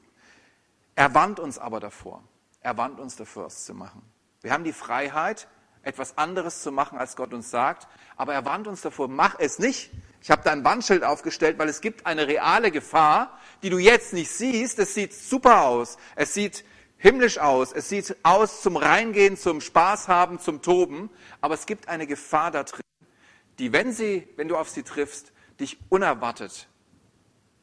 Er 0.96 1.14
warnt 1.14 1.42
uns 1.42 1.60
aber 1.60 1.82
davor. 1.82 2.24
Er 2.62 2.78
warnt 2.78 3.02
uns 3.02 3.18
davor, 3.18 3.48
es 3.48 3.66
zu 3.66 3.74
machen. 3.74 4.02
Wir 4.40 4.54
haben 4.54 4.64
die 4.64 4.72
Freiheit, 4.72 5.50
etwas 5.82 6.18
anderes 6.18 6.62
zu 6.64 6.72
machen, 6.72 6.98
als 6.98 7.18
Gott 7.18 7.34
uns 7.34 7.52
sagt, 7.52 7.86
aber 8.16 8.34
er 8.34 8.46
warnt 8.46 8.66
uns 8.66 8.80
davor, 8.80 9.10
mach 9.10 9.38
es 9.40 9.60
nicht. 9.60 9.92
Ich 10.22 10.32
habe 10.32 10.42
da 10.46 10.54
ein 10.54 10.64
Wandschild 10.64 11.04
aufgestellt, 11.04 11.60
weil 11.60 11.68
es 11.68 11.82
gibt 11.82 12.06
eine 12.06 12.28
reale 12.28 12.72
Gefahr, 12.72 13.38
die 13.62 13.70
du 13.70 13.78
jetzt 13.78 14.14
nicht 14.14 14.32
siehst. 14.32 14.80
Es 14.80 14.94
sieht 14.94 15.14
super 15.14 15.64
aus. 15.64 15.98
Es 16.16 16.34
sieht 16.34 16.64
himmlisch 17.04 17.38
aus. 17.38 17.74
Es 17.74 17.90
sieht 17.90 18.16
aus 18.24 18.62
zum 18.62 18.78
Reingehen, 18.78 19.36
zum 19.36 19.60
Spaß 19.60 20.08
haben, 20.08 20.40
zum 20.40 20.62
Toben. 20.62 21.10
Aber 21.42 21.54
es 21.54 21.66
gibt 21.66 21.90
eine 21.90 22.08
Gefahr 22.08 22.50
da 22.50 22.64
drin, 22.64 22.82
die, 23.60 23.74
wenn 23.74 23.92
sie, 23.92 24.28
wenn 24.38 24.48
du 24.48 24.56
auf 24.56 24.70
sie 24.70 24.84
triffst, 24.84 25.34
dich 25.60 25.78
unerwartet 25.90 26.70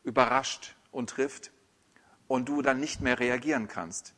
überrascht 0.04 0.76
und 0.92 1.11
trifft 1.11 1.52
und 2.28 2.49
du 2.49 2.62
dann 2.62 2.80
nicht 2.80 3.00
mehr 3.00 3.18
reagieren 3.18 3.66
kannst. 3.66 4.14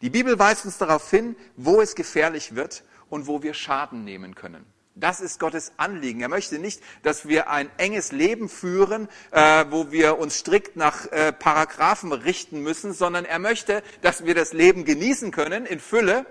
Die 0.00 0.10
Bibel 0.10 0.38
weist 0.38 0.64
uns 0.64 0.78
darauf 0.78 1.10
hin, 1.10 1.34
wo 1.56 1.80
es 1.80 1.94
gefährlich 1.94 2.54
wird 2.54 2.84
und 3.08 3.26
wo 3.26 3.42
wir 3.42 3.54
Schaden 3.54 4.04
nehmen 4.04 4.34
können. 4.34 4.64
Das 5.00 5.20
ist 5.20 5.38
Gottes 5.38 5.72
Anliegen. 5.76 6.20
Er 6.20 6.28
möchte 6.28 6.58
nicht, 6.58 6.82
dass 7.04 7.28
wir 7.28 7.50
ein 7.50 7.70
enges 7.76 8.10
Leben 8.10 8.48
führen, 8.48 9.08
äh, 9.30 9.64
wo 9.70 9.92
wir 9.92 10.18
uns 10.18 10.38
strikt 10.38 10.74
nach 10.74 11.06
äh, 11.06 11.32
Paragraphen 11.32 12.12
richten 12.12 12.62
müssen, 12.62 12.92
sondern 12.92 13.24
er 13.24 13.38
möchte, 13.38 13.84
dass 14.02 14.24
wir 14.24 14.34
das 14.34 14.52
Leben 14.52 14.84
genießen 14.84 15.30
können 15.30 15.66
in 15.66 15.78
Fülle, 15.78 16.26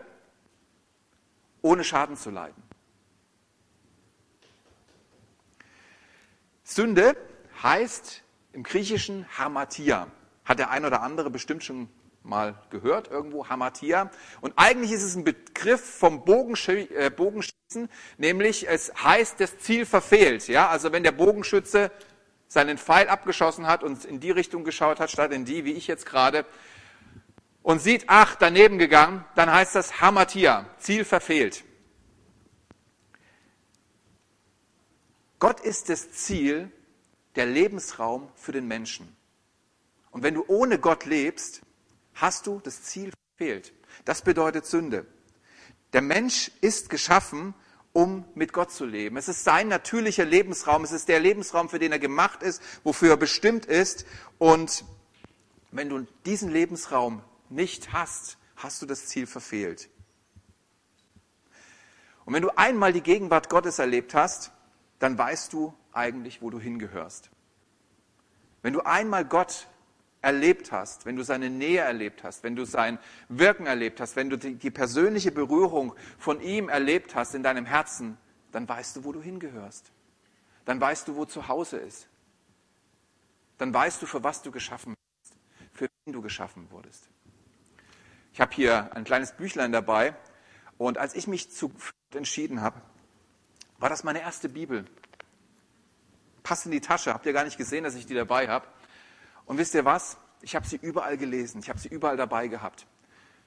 ohne 1.62 1.86
Schaden 1.86 2.18
zu 2.18 2.30
leiden. 2.30 2.62
Sünde 6.64 7.16
heißt 7.64 8.22
im 8.52 8.64
Griechischen 8.64 9.26
Hamatia. 9.38 10.08
Hat 10.44 10.60
der 10.60 10.72
ein 10.72 10.84
oder 10.84 11.02
andere 11.02 11.30
bestimmt 11.30 11.64
schon 11.64 11.90
mal 12.28 12.56
gehört, 12.70 13.10
irgendwo 13.10 13.48
Hamatia. 13.48 14.12
Und 14.42 14.54
eigentlich 14.58 14.92
ist 14.92 15.04
es 15.04 15.16
ein 15.16 15.24
Begriff 15.24 15.82
vom 15.82 16.26
Bogenschießen, 16.26 16.96
äh, 16.96 17.10
Bogenschießen, 17.10 17.90
nämlich 18.18 18.68
es 18.68 18.94
heißt, 19.04 19.40
das 19.40 19.58
Ziel 19.60 19.86
verfehlt. 19.86 20.48
Ja, 20.48 20.70
also 20.70 20.92
wenn 20.92 21.04
der 21.04 21.12
Bogenschütze 21.12 21.92
seinen 22.48 22.78
Pfeil 22.78 23.10
abgeschossen 23.10 23.68
hat 23.68 23.84
und 23.84 24.06
in 24.06 24.20
die 24.20 24.32
Richtung 24.32 24.64
geschaut 24.64 25.00
hat, 25.00 25.12
statt 25.12 25.32
in 25.32 25.46
die, 25.46 25.66
wie 25.66 25.74
ich 25.74 25.88
jetzt 25.88 26.06
gerade, 26.06 26.46
und 27.62 27.82
sieht, 27.82 28.06
ach, 28.08 28.36
daneben 28.36 28.78
gegangen, 28.78 29.26
dann 29.36 29.52
heißt 29.52 29.76
das 29.76 30.00
Hamatia, 30.00 30.70
Ziel 30.78 31.04
verfehlt. 31.04 31.66
Gott 35.40 35.60
ist 35.60 35.90
das 35.90 36.12
Ziel, 36.12 36.72
der 37.36 37.46
Lebensraum 37.46 38.32
für 38.36 38.52
den 38.52 38.68
Menschen. 38.68 39.16
Und 40.12 40.24
wenn 40.24 40.34
du 40.34 40.46
ohne 40.48 40.80
Gott 40.80 41.06
lebst, 41.06 41.62
hast 42.22 42.48
du 42.48 42.60
das 42.60 42.84
Ziel 42.84 43.12
verfehlt. 43.36 43.74
Das 44.06 44.22
bedeutet 44.22 44.66
Sünde. 44.66 45.06
Der 45.94 46.02
Mensch 46.02 46.52
ist 46.62 46.90
geschaffen, 46.90 47.54
um 47.94 48.26
mit 48.36 48.54
Gott 48.54 48.72
zu 48.72 48.86
leben. 48.86 49.18
Es 49.18 49.28
ist 49.28 49.44
sein 49.44 49.70
natürlicher 49.70 50.26
Lebensraum. 50.26 50.84
Es 50.84 50.92
ist 50.92 51.08
der 51.08 51.20
Lebensraum, 51.20 51.70
für 51.70 51.80
den 51.80 51.92
er 51.92 52.00
gemacht 52.00 52.44
ist, 52.44 52.62
wofür 52.84 53.12
er 53.12 53.18
bestimmt 53.18 53.66
ist. 53.66 54.06
Und 54.38 54.84
wenn 55.72 55.90
du 55.90 56.06
diesen 56.26 56.52
Lebensraum 56.52 57.24
nicht 57.50 57.94
hast, 57.94 58.38
hast 58.56 58.82
du 58.82 58.86
das 58.86 59.08
Ziel 59.08 59.26
verfehlt. 59.26 59.90
Und 62.26 62.34
wenn 62.34 62.42
du 62.42 62.50
einmal 62.58 62.94
die 62.94 63.02
Gegenwart 63.02 63.50
Gottes 63.50 63.80
erlebt 63.80 64.14
hast, 64.14 64.52
dann 65.00 65.18
weißt 65.18 65.54
du 65.54 65.74
eigentlich, 65.94 66.42
wo 66.42 66.50
du 66.50 66.60
hingehörst. 66.60 67.30
Wenn 68.62 68.74
du 68.74 68.82
einmal 68.82 69.24
Gott 69.24 69.68
erlebt 70.22 70.72
hast, 70.72 71.06
wenn 71.06 71.16
du 71.16 71.24
seine 71.24 71.50
Nähe 71.50 71.82
erlebt 71.82 72.24
hast, 72.24 72.44
wenn 72.44 72.56
du 72.56 72.66
sein 72.66 73.00
Wirken 73.30 73.66
erlebt 73.66 74.02
hast, 74.02 74.16
wenn 74.16 74.30
du 74.30 74.38
die, 74.38 74.56
die 74.56 74.72
persönliche 74.72 75.32
Berührung 75.32 75.94
von 76.18 76.42
ihm 76.42 76.70
erlebt 76.70 77.16
hast 77.16 77.36
in 77.36 77.44
deinem 77.44 77.66
Herzen, 77.66 78.18
dann 78.52 78.68
weißt 78.68 78.98
du, 78.98 79.04
wo 79.04 79.12
du 79.12 79.22
hingehörst. 79.22 79.92
Dann 80.66 80.82
weißt 80.82 81.08
du, 81.08 81.16
wo 81.16 81.26
zu 81.26 81.48
Hause 81.48 81.78
ist. 81.78 82.08
Dann 83.58 83.74
weißt 83.74 84.02
du, 84.02 84.06
für 84.06 84.24
was 84.24 84.42
du 84.42 84.52
geschaffen 84.52 84.96
bist, 85.22 85.36
für 85.72 85.88
wen 86.06 86.14
du 86.14 86.22
geschaffen 86.22 86.70
wurdest. 86.72 87.10
Ich 88.34 88.42
habe 88.42 88.54
hier 88.54 88.96
ein 88.96 89.04
kleines 89.04 89.32
Büchlein 89.32 89.72
dabei 89.72 90.16
und 90.78 90.98
als 90.98 91.16
ich 91.16 91.28
mich 91.28 91.52
zu 91.52 91.72
entschieden 92.14 92.62
habe, 92.62 92.82
war 93.80 93.90
das 93.90 94.04
meine 94.04 94.22
erste 94.22 94.50
Bibel. 94.50 94.86
Passt 96.44 96.66
in 96.66 96.72
die 96.72 96.82
Tasche, 96.82 97.14
habt 97.14 97.26
ihr 97.26 97.34
gar 97.34 97.44
nicht 97.44 97.58
gesehen, 97.58 97.84
dass 97.84 97.96
ich 97.96 98.06
die 98.06 98.14
dabei 98.14 98.48
habe. 98.48 98.68
Und 99.48 99.58
wisst 99.58 99.74
ihr 99.74 99.86
was? 99.86 100.18
Ich 100.42 100.56
habe 100.56 100.68
sie 100.68 100.76
überall 100.76 101.18
gelesen. 101.18 101.62
Ich 101.62 101.70
habe 101.70 101.80
sie 101.80 101.88
überall 101.88 102.18
dabei 102.18 102.48
gehabt. 102.48 102.86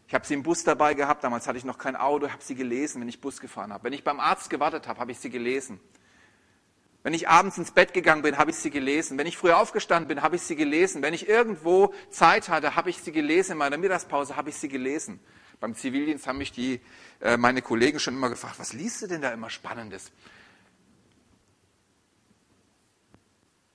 Ich 0.09 0.15
habe 0.15 0.27
sie 0.27 0.35
im 0.35 0.43
Bus 0.43 0.65
dabei 0.65 0.95
gehabt. 0.95 1.23
Damals 1.23 1.47
hatte 1.47 1.59
ich 1.59 1.65
noch 1.65 1.79
kein 1.79 1.95
Auto. 1.95 2.27
Ich 2.27 2.33
habe 2.33 2.43
sie 2.43 2.57
gelesen, 2.57 3.01
wenn 3.01 3.09
ich 3.09 3.21
Bus 3.21 3.39
gefahren 3.39 3.73
habe. 3.73 3.85
Wenn 3.85 3.93
ich 3.93 4.03
beim 4.03 4.19
Arzt 4.19 4.51
gewartet 4.51 4.89
habe, 4.89 4.99
habe 4.99 5.13
ich 5.13 5.21
sie 5.21 5.31
gelesen. 5.31 5.79
Wenn 7.03 7.15
ich 7.15 7.29
abends 7.29 7.59
ins 7.59 7.71
Bett 7.71 7.95
gegangen 7.95 8.23
bin, 8.23 8.37
habe 8.37 8.51
ich 8.51 8.57
sie 8.57 8.71
gelesen. 8.71 9.19
Wenn 9.19 9.27
ich 9.27 9.37
früher 9.37 9.59
aufgestanden 9.59 10.09
bin, 10.09 10.23
habe 10.23 10.37
ich 10.37 10.43
sie 10.43 10.57
gelesen. 10.57 11.03
Wenn 11.03 11.15
ich 11.15 11.29
irgendwo 11.29 11.95
Zeit 12.11 12.49
hatte, 12.49 12.77
habe 12.77 12.91
ich 12.91 12.99
sie 12.99 13.13
gelesen. 13.13 13.53
In 13.53 13.59
meiner 13.59 13.79
Mittagspause 13.79 14.37
habe 14.37 14.49
ich 14.51 14.57
sie 14.57 14.69
gelesen. 14.69 15.21
Beim 15.61 15.75
Zivildienst 15.75 16.27
haben 16.27 16.39
mich 16.39 16.53
die, 16.53 16.81
äh, 17.21 17.37
meine 17.37 17.61
Kollegen 17.61 18.01
schon 18.01 18.15
immer 18.15 18.31
gefragt, 18.31 18.59
was 18.59 18.73
liest 18.73 19.03
du 19.03 19.07
denn 19.07 19.21
da 19.21 19.31
immer 19.31 19.51
Spannendes? 19.51 20.11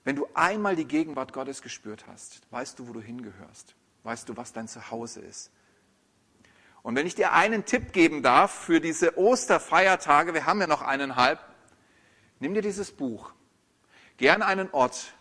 Wenn 0.06 0.16
du 0.16 0.28
einmal 0.36 0.76
die 0.76 0.86
Gegenwart 0.86 1.34
Gottes 1.34 1.64
gespürt 1.64 2.06
hast, 2.08 2.42
weißt 2.52 2.78
du, 2.80 2.88
wo 2.88 2.94
du 2.94 3.02
hingehörst. 3.02 3.76
Weißt 4.04 4.30
du, 4.30 4.38
was 4.38 4.54
dein 4.54 4.68
Zuhause 4.68 5.20
ist. 5.20 5.52
Und 6.84 6.96
wenn 6.96 7.08
ich 7.08 7.16
dir 7.16 7.34
einen 7.34 7.66
Tipp 7.66 7.92
geben 7.92 8.22
darf 8.22 8.52
für 8.52 8.80
diese 8.80 9.18
Osterfeiertage, 9.18 10.36
wir 10.36 10.46
haben 10.46 10.62
ja 10.62 10.68
noch 10.68 10.84
eineinhalb, 10.84 11.40
nimm 12.40 12.54
dir 12.54 12.62
dieses 12.62 12.92
Buch. 12.92 13.34
Geh 14.18 14.30
an 14.30 14.44
einen 14.44 14.70
Ort, 14.70 15.16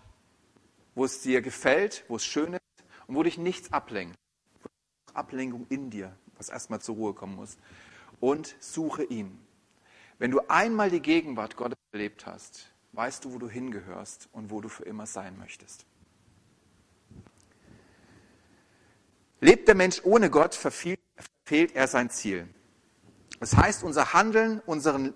wo 0.94 1.06
es 1.06 1.22
dir 1.22 1.40
gefällt, 1.40 2.04
wo 2.08 2.16
es 2.16 2.24
schön 2.26 2.52
ist 2.52 2.84
und 3.06 3.16
wo 3.16 3.22
dich 3.22 3.38
nichts 3.38 3.72
ablenkt. 3.72 4.16
Ablenkung 5.14 5.66
in 5.70 5.88
dir, 5.88 6.14
was 6.36 6.50
erstmal 6.50 6.82
zur 6.82 6.96
Ruhe 6.96 7.14
kommen 7.14 7.36
muss. 7.36 7.56
Und 8.20 8.54
suche 8.60 9.02
ihn. 9.04 9.40
Wenn 10.18 10.30
du 10.30 10.40
einmal 10.48 10.90
die 10.90 11.00
Gegenwart 11.00 11.56
Gottes 11.56 11.78
erlebt 11.92 12.26
hast, 12.26 12.73
weißt 12.94 13.24
du, 13.24 13.32
wo 13.32 13.38
du 13.38 13.48
hingehörst 13.48 14.28
und 14.32 14.50
wo 14.50 14.60
du 14.60 14.68
für 14.68 14.84
immer 14.84 15.06
sein 15.06 15.36
möchtest. 15.38 15.84
Lebt 19.40 19.68
der 19.68 19.74
Mensch 19.74 20.00
ohne 20.04 20.30
Gott, 20.30 20.54
verfehlt 20.54 21.00
er 21.74 21.88
sein 21.88 22.08
Ziel. 22.08 22.48
Das 23.40 23.56
heißt, 23.56 23.82
unser 23.82 24.14
Handeln, 24.14 24.60
unseren 24.64 25.12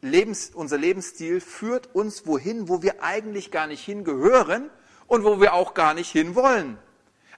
Lebens, 0.00 0.50
unser 0.54 0.78
Lebensstil 0.78 1.40
führt 1.40 1.94
uns 1.94 2.26
wohin, 2.26 2.68
wo 2.68 2.82
wir 2.82 3.02
eigentlich 3.02 3.50
gar 3.50 3.66
nicht 3.66 3.84
hingehören 3.84 4.70
und 5.06 5.24
wo 5.24 5.40
wir 5.40 5.54
auch 5.54 5.74
gar 5.74 5.94
nicht 5.94 6.12
hinwollen. 6.12 6.78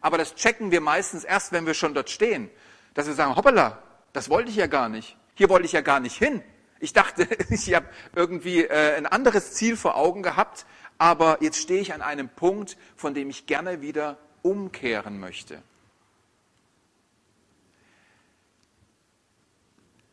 Aber 0.00 0.18
das 0.18 0.34
checken 0.34 0.70
wir 0.70 0.80
meistens 0.80 1.24
erst, 1.24 1.52
wenn 1.52 1.64
wir 1.64 1.74
schon 1.74 1.94
dort 1.94 2.10
stehen. 2.10 2.50
Dass 2.94 3.06
wir 3.06 3.14
sagen, 3.14 3.36
hoppala, 3.36 3.82
das 4.12 4.28
wollte 4.28 4.50
ich 4.50 4.56
ja 4.56 4.66
gar 4.66 4.88
nicht. 4.88 5.16
Hier 5.34 5.48
wollte 5.48 5.64
ich 5.66 5.72
ja 5.72 5.80
gar 5.80 6.00
nicht 6.00 6.16
hin. 6.16 6.42
Ich 6.80 6.92
dachte, 6.92 7.28
ich 7.50 7.74
habe 7.74 7.88
irgendwie 8.14 8.64
äh, 8.64 8.96
ein 8.96 9.06
anderes 9.06 9.54
Ziel 9.54 9.76
vor 9.76 9.96
Augen 9.96 10.22
gehabt, 10.22 10.66
aber 10.98 11.38
jetzt 11.42 11.58
stehe 11.58 11.80
ich 11.80 11.92
an 11.92 12.02
einem 12.02 12.28
Punkt, 12.28 12.76
von 12.96 13.14
dem 13.14 13.30
ich 13.30 13.46
gerne 13.46 13.82
wieder 13.82 14.18
umkehren 14.42 15.18
möchte. 15.18 15.62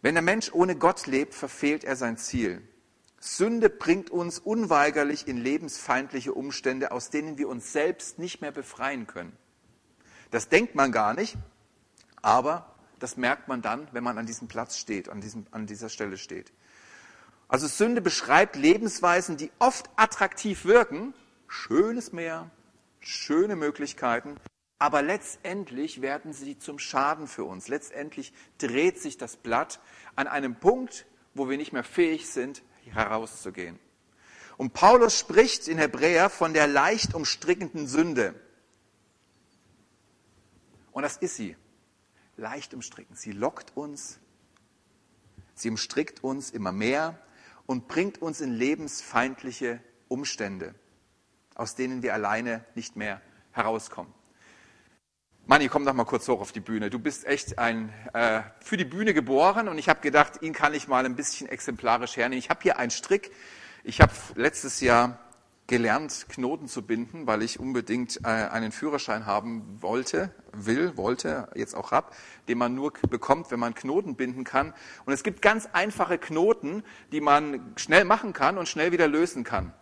Wenn 0.02 0.16
der 0.16 0.22
Mensch 0.22 0.52
ohne 0.52 0.76
Gott 0.76 1.08
lebt, 1.08 1.34
verfehlt 1.34 1.86
er 1.86 1.96
sein 1.96 2.18
Ziel. 2.18 2.62
Sünde 3.22 3.70
bringt 3.70 4.10
uns 4.10 4.38
unweigerlich 4.38 5.30
in 5.30 5.38
lebensfeindliche 5.38 6.34
Umstände, 6.34 6.92
aus 6.92 7.10
denen 7.10 7.38
wir 7.38 7.48
uns 7.48 7.72
selbst 7.72 8.20
nicht 8.20 8.42
mehr 8.42 8.52
befreien 8.52 9.08
können. 9.08 9.32
Das 10.30 10.50
denkt 10.50 10.76
man 10.76 10.92
gar 10.92 11.14
nicht, 11.14 11.38
aber 12.22 12.73
das 13.04 13.18
merkt 13.18 13.50
man 13.50 13.62
dann, 13.62 13.90
wenn 13.92 14.02
man 14.02 14.18
an 14.18 14.26
diesem 14.26 14.48
Platz 14.48 14.78
steht, 14.78 15.10
an, 15.10 15.20
diesem, 15.20 15.46
an 15.52 15.68
dieser 15.68 15.90
Stelle 15.90 16.18
steht. 16.18 16.54
Also 17.50 17.68
Sünde 17.68 18.00
beschreibt 18.00 18.56
Lebensweisen, 18.56 19.36
die 19.36 19.52
oft 19.60 19.90
attraktiv 19.98 20.64
wirken, 20.64 21.14
schönes 21.50 22.14
Meer, 22.14 22.50
schöne 23.02 23.58
Möglichkeiten, 23.58 24.38
aber 24.80 25.02
letztendlich 25.02 26.02
werden 26.02 26.32
sie 26.32 26.58
zum 26.58 26.80
Schaden 26.80 27.28
für 27.28 27.44
uns. 27.44 27.68
Letztendlich 27.68 28.32
dreht 28.58 29.02
sich 29.02 29.18
das 29.18 29.36
Blatt 29.36 29.82
an 30.16 30.28
einem 30.28 30.56
Punkt, 30.56 31.06
wo 31.34 31.50
wir 31.50 31.58
nicht 31.58 31.74
mehr 31.74 31.84
fähig 31.84 32.30
sind, 32.30 32.64
herauszugehen. 32.86 33.80
Und 34.56 34.72
Paulus 34.72 35.20
spricht 35.20 35.68
in 35.68 35.78
Hebräer 35.78 36.30
von 36.30 36.54
der 36.54 36.68
leicht 36.68 37.16
umstrickenden 37.16 37.86
Sünde. 37.86 38.34
Und 40.94 41.04
das 41.04 41.18
ist 41.18 41.36
sie. 41.36 41.58
Leicht 42.38 42.74
umstrickend. 42.74 43.20
Sie 43.20 43.32
lockt 43.32 43.76
uns, 43.76 44.20
sie 45.54 45.70
umstrickt 45.70 46.24
uns 46.24 46.50
immer 46.50 46.72
mehr 46.72 47.20
und 47.66 47.88
bringt 47.88 48.22
uns 48.22 48.42
in 48.42 48.54
lebensfeindliche 48.54 49.80
Umstände, 50.08 50.76
aus 51.56 51.76
denen 51.76 52.02
wir 52.02 52.14
alleine 52.14 52.66
nicht 52.76 52.96
mehr 52.96 53.22
herauskommen. 53.52 54.14
Manni, 55.46 55.68
komm 55.68 55.86
doch 55.86 55.94
mal 55.94 56.06
kurz 56.06 56.28
hoch 56.30 56.40
auf 56.40 56.54
die 56.54 56.62
Bühne. 56.62 56.90
Du 56.90 57.00
bist 57.00 57.26
echt 57.26 57.60
ein 57.60 57.94
äh, 58.14 58.44
für 58.62 58.78
die 58.78 58.86
Bühne 58.86 59.14
geboren 59.14 59.68
und 59.68 59.78
ich 59.78 59.90
habe 59.90 60.00
gedacht, 60.00 60.42
ihn 60.42 60.54
kann 60.54 60.74
ich 60.74 60.88
mal 60.88 61.06
ein 61.06 61.18
bisschen 61.18 61.50
exemplarisch 61.50 62.16
hernehmen. 62.16 62.40
Ich 62.40 62.50
habe 62.50 62.62
hier 62.64 62.78
einen 62.78 62.92
Strick. 62.92 63.32
Ich 63.84 64.00
habe 64.00 64.14
letztes 64.36 64.80
Jahr 64.80 65.20
gelernt, 65.68 66.26
Knoten 66.30 66.68
zu 66.68 66.82
binden, 66.82 67.26
weil 67.26 67.42
ich 67.42 67.60
unbedingt 67.60 68.20
äh, 68.24 68.28
einen 68.28 68.72
Führerschein 68.72 69.26
haben 69.26 69.82
wollte, 69.82 70.34
will, 70.52 70.98
wollte, 70.98 71.50
jetzt 71.56 71.74
auch 71.74 71.92
hab, 71.92 72.16
den 72.48 72.58
man 72.58 72.76
nur 72.76 72.92
bekommt, 73.10 73.50
wenn 73.50 73.60
man 73.60 73.74
Knoten 73.74 74.16
binden 74.16 74.44
kann. 74.44 74.74
Und 75.06 75.14
es 75.14 75.24
gibt 75.24 75.42
ganz 75.42 75.68
einfache 75.72 76.18
Knoten, 76.18 76.84
die 77.12 77.22
man 77.22 77.74
schnell 77.78 78.04
machen 78.04 78.34
kann 78.34 78.58
und 78.58 78.68
schnell 78.68 78.92
wieder 78.92 79.08
lösen 79.08 79.44
kann. 79.44 79.74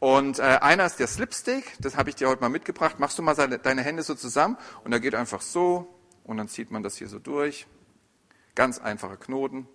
Und 0.00 0.38
äh, 0.38 0.42
einer 0.42 0.86
ist 0.86 0.98
der 0.98 1.08
Slipstick, 1.08 1.76
das 1.80 1.96
habe 1.96 2.08
ich 2.08 2.16
dir 2.16 2.28
heute 2.28 2.40
mal 2.40 2.48
mitgebracht. 2.48 2.98
Machst 2.98 3.18
du 3.18 3.22
mal 3.22 3.34
seine, 3.34 3.58
deine 3.58 3.82
Hände 3.82 4.02
so 4.02 4.14
zusammen 4.14 4.56
und 4.84 4.92
er 4.92 5.00
geht 5.00 5.14
einfach 5.14 5.42
so 5.42 5.94
und 6.24 6.36
dann 6.36 6.48
zieht 6.48 6.70
man 6.70 6.82
das 6.82 6.96
hier 6.96 7.08
so 7.08 7.18
durch. 7.18 7.66
Ganz 8.54 8.78
einfache 8.78 9.16
Knoten. 9.16 9.68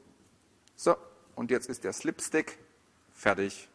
So, 0.75 0.95
und 1.35 1.51
jetzt 1.51 1.67
ist 1.67 1.83
der 1.83 1.93
Slipstick 1.93 2.57
fertig. 3.13 3.69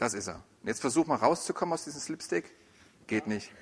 Das 0.00 0.14
ist 0.14 0.28
er. 0.28 0.42
Und 0.62 0.68
jetzt 0.68 0.80
versuch 0.80 1.06
mal 1.06 1.16
rauszukommen 1.16 1.74
aus 1.74 1.84
diesem 1.84 2.00
Slipstick. 2.00 2.50
Geht 3.06 3.26
nicht 3.26 3.52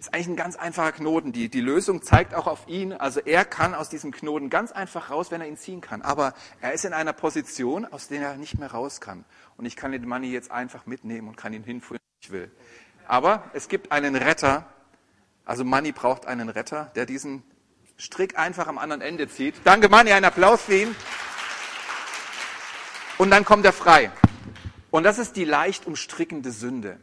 ist 0.00 0.14
eigentlich 0.14 0.28
ein 0.28 0.36
ganz 0.36 0.56
einfacher 0.56 0.92
Knoten. 0.92 1.32
Die, 1.32 1.50
die 1.50 1.60
Lösung 1.60 2.02
zeigt 2.02 2.34
auch 2.34 2.46
auf 2.46 2.66
ihn. 2.66 2.94
Also 2.94 3.20
er 3.20 3.44
kann 3.44 3.74
aus 3.74 3.90
diesem 3.90 4.12
Knoten 4.12 4.48
ganz 4.48 4.72
einfach 4.72 5.10
raus, 5.10 5.30
wenn 5.30 5.42
er 5.42 5.46
ihn 5.46 5.58
ziehen 5.58 5.82
kann. 5.82 6.00
Aber 6.00 6.32
er 6.60 6.72
ist 6.72 6.86
in 6.86 6.94
einer 6.94 7.12
Position, 7.12 7.84
aus 7.84 8.08
der 8.08 8.22
er 8.22 8.36
nicht 8.36 8.58
mehr 8.58 8.70
raus 8.70 9.00
kann. 9.00 9.24
Und 9.58 9.66
ich 9.66 9.76
kann 9.76 9.92
den 9.92 10.08
Money 10.08 10.32
jetzt 10.32 10.50
einfach 10.50 10.86
mitnehmen 10.86 11.28
und 11.28 11.36
kann 11.36 11.52
ihn 11.52 11.64
hinführen, 11.64 12.00
wo 12.00 12.26
ich 12.26 12.32
will. 12.32 12.50
Aber 13.06 13.44
es 13.52 13.68
gibt 13.68 13.92
einen 13.92 14.16
Retter. 14.16 14.66
Also 15.44 15.64
Money 15.64 15.92
braucht 15.92 16.26
einen 16.26 16.48
Retter, 16.48 16.90
der 16.94 17.04
diesen 17.04 17.42
Strick 17.98 18.38
einfach 18.38 18.68
am 18.68 18.78
anderen 18.78 19.02
Ende 19.02 19.28
zieht. 19.28 19.54
Danke 19.64 19.90
Money, 19.90 20.12
einen 20.12 20.24
Applaus 20.24 20.62
für 20.62 20.76
ihn. 20.76 20.96
Und 23.18 23.30
dann 23.30 23.44
kommt 23.44 23.66
er 23.66 23.74
frei. 23.74 24.10
Und 24.90 25.04
das 25.04 25.18
ist 25.18 25.36
die 25.36 25.44
leicht 25.44 25.86
umstrickende 25.86 26.50
Sünde. 26.50 26.98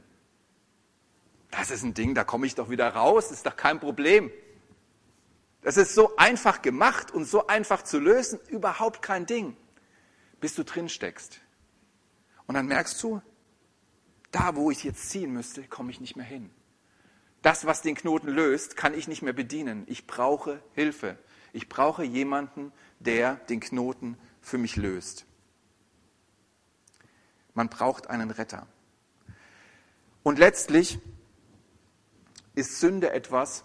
Das 1.51 1.71
ist 1.71 1.83
ein 1.83 1.93
Ding, 1.93 2.13
da 2.13 2.23
komme 2.23 2.45
ich 2.45 2.55
doch 2.55 2.69
wieder 2.69 2.89
raus, 2.89 3.31
ist 3.31 3.45
doch 3.45 3.55
kein 3.55 3.79
Problem. 3.79 4.31
Das 5.61 5.77
ist 5.77 5.95
so 5.95 6.15
einfach 6.17 6.61
gemacht 6.61 7.11
und 7.11 7.25
so 7.25 7.47
einfach 7.47 7.83
zu 7.83 7.99
lösen, 7.99 8.39
überhaupt 8.47 9.01
kein 9.01 9.25
Ding, 9.25 9.55
bis 10.39 10.55
du 10.55 10.63
drin 10.63 10.89
steckst. 10.89 11.39
Und 12.45 12.55
dann 12.55 12.67
merkst 12.67 13.01
du, 13.03 13.21
da 14.31 14.55
wo 14.55 14.71
ich 14.71 14.83
jetzt 14.83 15.09
ziehen 15.09 15.31
müsste, 15.31 15.63
komme 15.63 15.91
ich 15.91 15.99
nicht 16.01 16.15
mehr 16.15 16.25
hin. 16.25 16.49
Das, 17.41 17.65
was 17.65 17.81
den 17.81 17.95
Knoten 17.95 18.29
löst, 18.29 18.75
kann 18.75 18.93
ich 18.93 19.07
nicht 19.07 19.21
mehr 19.21 19.33
bedienen. 19.33 19.83
Ich 19.87 20.07
brauche 20.07 20.61
Hilfe. 20.73 21.17
Ich 21.53 21.69
brauche 21.69 22.03
jemanden, 22.03 22.73
der 22.99 23.35
den 23.35 23.59
Knoten 23.59 24.17
für 24.41 24.57
mich 24.57 24.75
löst. 24.75 25.26
Man 27.57 27.69
braucht 27.69 28.05
einen 28.11 28.29
Retter. 28.29 28.67
Und 30.21 30.37
letztlich 30.37 30.99
ist 32.53 32.79
Sünde 32.79 33.11
etwas, 33.11 33.63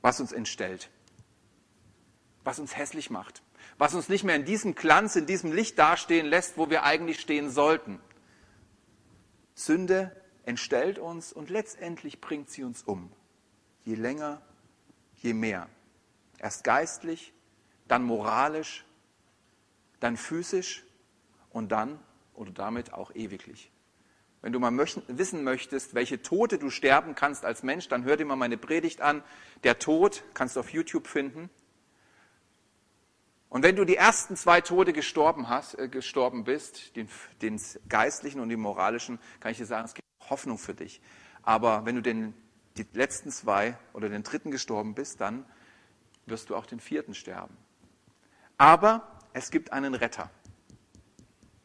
was 0.00 0.18
uns 0.18 0.32
entstellt, 0.32 0.90
was 2.42 2.58
uns 2.58 2.76
hässlich 2.76 3.10
macht, 3.10 3.44
was 3.78 3.94
uns 3.94 4.08
nicht 4.08 4.24
mehr 4.24 4.34
in 4.34 4.44
diesem 4.44 4.74
Glanz, 4.74 5.14
in 5.14 5.26
diesem 5.26 5.52
Licht 5.52 5.78
dastehen 5.78 6.26
lässt, 6.26 6.58
wo 6.58 6.68
wir 6.68 6.82
eigentlich 6.82 7.20
stehen 7.20 7.48
sollten. 7.48 8.00
Sünde 9.54 10.10
entstellt 10.44 10.98
uns 10.98 11.32
und 11.32 11.48
letztendlich 11.48 12.20
bringt 12.20 12.50
sie 12.50 12.64
uns 12.64 12.82
um. 12.82 13.12
Je 13.84 13.94
länger, 13.94 14.42
je 15.18 15.32
mehr. 15.32 15.68
Erst 16.38 16.64
geistlich, 16.64 17.32
dann 17.86 18.02
moralisch, 18.02 18.84
dann 20.00 20.16
physisch 20.16 20.82
und 21.50 21.70
dann 21.70 22.00
oder 22.42 22.52
damit 22.52 22.92
auch 22.92 23.14
ewiglich. 23.14 23.70
Wenn 24.42 24.52
du 24.52 24.58
mal 24.58 24.72
möchten, 24.72 25.02
wissen 25.06 25.44
möchtest, 25.44 25.94
welche 25.94 26.20
Tote 26.20 26.58
du 26.58 26.68
sterben 26.68 27.14
kannst 27.14 27.44
als 27.44 27.62
Mensch, 27.62 27.88
dann 27.88 28.04
hör 28.04 28.16
dir 28.16 28.26
mal 28.26 28.36
meine 28.36 28.58
Predigt 28.58 29.00
an. 29.00 29.22
Der 29.62 29.78
Tod 29.78 30.24
kannst 30.34 30.56
du 30.56 30.60
auf 30.60 30.70
YouTube 30.70 31.06
finden. 31.06 31.48
Und 33.48 33.62
wenn 33.62 33.76
du 33.76 33.84
die 33.84 33.96
ersten 33.96 34.34
zwei 34.34 34.60
Tode 34.60 34.92
gestorben, 34.92 35.48
hast, 35.48 35.78
äh, 35.78 35.88
gestorben 35.88 36.42
bist, 36.42 36.96
den, 36.96 37.08
den 37.40 37.60
geistlichen 37.88 38.40
und 38.40 38.48
den 38.48 38.60
moralischen, 38.60 39.20
kann 39.38 39.52
ich 39.52 39.58
dir 39.58 39.66
sagen, 39.66 39.84
es 39.84 39.94
gibt 39.94 40.08
Hoffnung 40.28 40.58
für 40.58 40.74
dich. 40.74 41.00
Aber 41.42 41.84
wenn 41.86 41.94
du 41.94 42.02
den, 42.02 42.34
die 42.76 42.86
letzten 42.94 43.30
zwei 43.30 43.78
oder 43.92 44.08
den 44.08 44.24
dritten 44.24 44.50
gestorben 44.50 44.94
bist, 44.94 45.20
dann 45.20 45.44
wirst 46.26 46.50
du 46.50 46.56
auch 46.56 46.66
den 46.66 46.80
vierten 46.80 47.14
sterben. 47.14 47.56
Aber 48.58 49.20
es 49.34 49.50
gibt 49.50 49.72
einen 49.72 49.94
Retter 49.94 50.30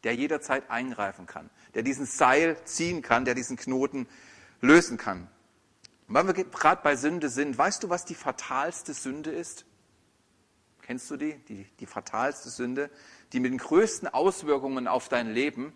der 0.03 0.15
jederzeit 0.15 0.69
eingreifen 0.69 1.25
kann, 1.25 1.49
der 1.73 1.83
diesen 1.83 2.05
Seil 2.05 2.57
ziehen 2.65 3.01
kann, 3.01 3.25
der 3.25 3.35
diesen 3.35 3.57
Knoten 3.57 4.07
lösen 4.61 4.97
kann. 4.97 5.29
Und 6.07 6.15
weil 6.15 6.27
wir 6.27 6.33
gerade 6.33 6.81
bei 6.83 6.95
Sünde 6.95 7.29
sind, 7.29 7.57
weißt 7.57 7.83
du, 7.83 7.89
was 7.89 8.05
die 8.05 8.15
fatalste 8.15 8.93
Sünde 8.93 9.31
ist? 9.31 9.65
Kennst 10.81 11.11
du 11.11 11.17
die? 11.17 11.33
die? 11.49 11.65
Die 11.79 11.85
fatalste 11.85 12.49
Sünde, 12.49 12.89
die 13.33 13.41
mit 13.41 13.51
den 13.51 13.57
größten 13.57 14.07
Auswirkungen 14.07 14.87
auf 14.87 15.09
dein 15.09 15.29
Leben. 15.29 15.73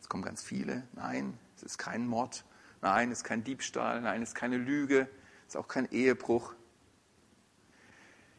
Es 0.00 0.10
kommen 0.10 0.22
ganz 0.22 0.42
viele. 0.42 0.86
Nein, 0.92 1.38
es 1.56 1.62
ist 1.62 1.78
kein 1.78 2.06
Mord. 2.06 2.44
Nein, 2.82 3.10
es 3.10 3.18
ist 3.18 3.24
kein 3.24 3.44
Diebstahl. 3.44 4.02
Nein, 4.02 4.20
es 4.20 4.30
ist 4.30 4.34
keine 4.34 4.58
Lüge. 4.58 5.08
Es 5.46 5.54
ist 5.54 5.56
auch 5.56 5.68
kein 5.68 5.90
Ehebruch. 5.90 6.54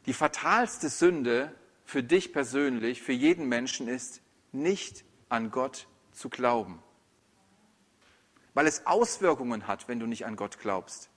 Die 0.05 0.13
fatalste 0.13 0.89
Sünde 0.89 1.51
für 1.83 2.03
dich 2.03 2.31
persönlich, 2.31 3.01
für 3.01 3.11
jeden 3.11 3.47
Menschen 3.47 3.87
ist 3.87 4.21
nicht 4.55 5.05
an 5.29 5.51
Gott 5.51 5.87
zu 6.11 6.29
glauben. 6.29 6.81
Weil 8.53 8.67
es 8.67 8.85
Auswirkungen 8.85 9.67
hat, 9.67 9.87
wenn 9.87 9.99
du 9.99 10.07
nicht 10.07 10.25
an 10.25 10.35
Gott 10.35 10.59
glaubst. 10.59 11.09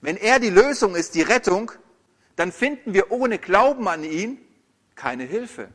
Wenn 0.00 0.16
er 0.16 0.38
die 0.38 0.50
Lösung 0.50 0.94
ist, 0.94 1.14
die 1.14 1.22
Rettung, 1.22 1.72
dann 2.36 2.52
finden 2.52 2.94
wir 2.94 3.10
ohne 3.10 3.38
Glauben 3.38 3.88
an 3.88 4.04
ihn 4.04 4.38
keine 4.94 5.24
Hilfe. 5.24 5.70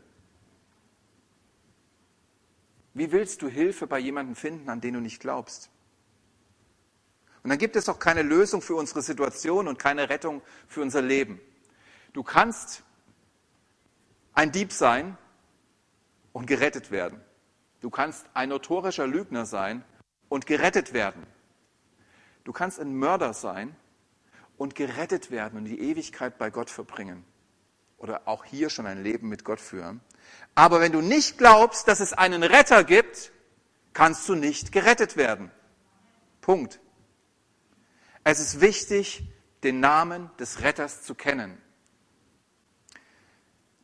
Wie 2.94 3.12
willst 3.12 3.42
du 3.42 3.50
Hilfe 3.50 3.88
bei 3.88 4.00
jemandem 4.00 4.36
finden, 4.36 4.70
an 4.70 4.82
den 4.82 4.94
du 4.94 5.02
nicht 5.02 5.20
glaubst? 5.20 5.70
Und 7.44 7.50
dann 7.50 7.60
gibt 7.60 7.76
es 7.76 7.90
auch 7.90 8.00
keine 8.00 8.24
Lösung 8.24 8.62
für 8.62 8.76
unsere 8.76 9.02
Situation 9.02 9.68
und 9.68 9.78
keine 9.78 10.10
Rettung 10.10 10.42
für 10.68 10.82
unser 10.82 11.02
Leben. 11.02 11.40
Du 12.14 12.24
kannst 12.24 12.84
ein 14.34 14.52
Dieb 14.52 14.72
sein 14.72 15.18
und 16.36 16.48
gerettet 16.48 16.92
werden. 16.92 17.22
Du 17.80 17.90
kannst 17.90 18.26
ein 18.34 18.50
notorischer 18.50 19.08
Lügner 19.08 19.46
sein 19.46 19.86
und 20.28 20.46
gerettet 20.46 20.92
werden. 20.92 21.26
Du 22.44 22.52
kannst 22.52 22.78
ein 22.78 22.94
Mörder 22.94 23.34
sein 23.34 23.74
und 24.58 24.76
gerettet 24.76 25.32
werden 25.32 25.58
und 25.58 25.64
die 25.64 25.80
Ewigkeit 25.80 26.38
bei 26.38 26.50
Gott 26.50 26.70
verbringen. 26.70 27.24
Oder 27.98 28.28
auch 28.28 28.44
hier 28.44 28.70
schon 28.70 28.86
ein 28.86 29.02
Leben 29.02 29.30
mit 29.30 29.46
Gott 29.46 29.62
führen. 29.62 30.02
Aber 30.56 30.82
wenn 30.82 30.92
du 30.92 31.00
nicht 31.00 31.38
glaubst, 31.38 31.88
dass 31.88 32.02
es 32.02 32.12
einen 32.12 32.44
Retter 32.44 32.84
gibt, 32.84 33.32
kannst 33.94 34.28
du 34.28 34.36
nicht 34.36 34.74
gerettet 34.74 35.16
werden. 35.16 35.52
Punkt. 36.42 36.82
Es 38.26 38.42
ist 38.42 38.60
wichtig, 38.60 39.24
den 39.64 39.80
Namen 39.80 40.30
des 40.38 40.64
Retters 40.64 41.02
zu 41.04 41.16
kennen. 41.16 41.58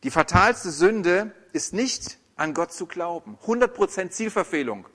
Die 0.04 0.12
fatalste 0.12 0.70
Sünde 0.70 1.34
ist 1.54 1.72
nicht 1.74 2.20
an 2.42 2.56
Gott 2.56 2.74
zu 2.74 2.88
glauben. 2.88 3.38
100% 3.46 4.10
Zielverfehlung. 4.10 4.88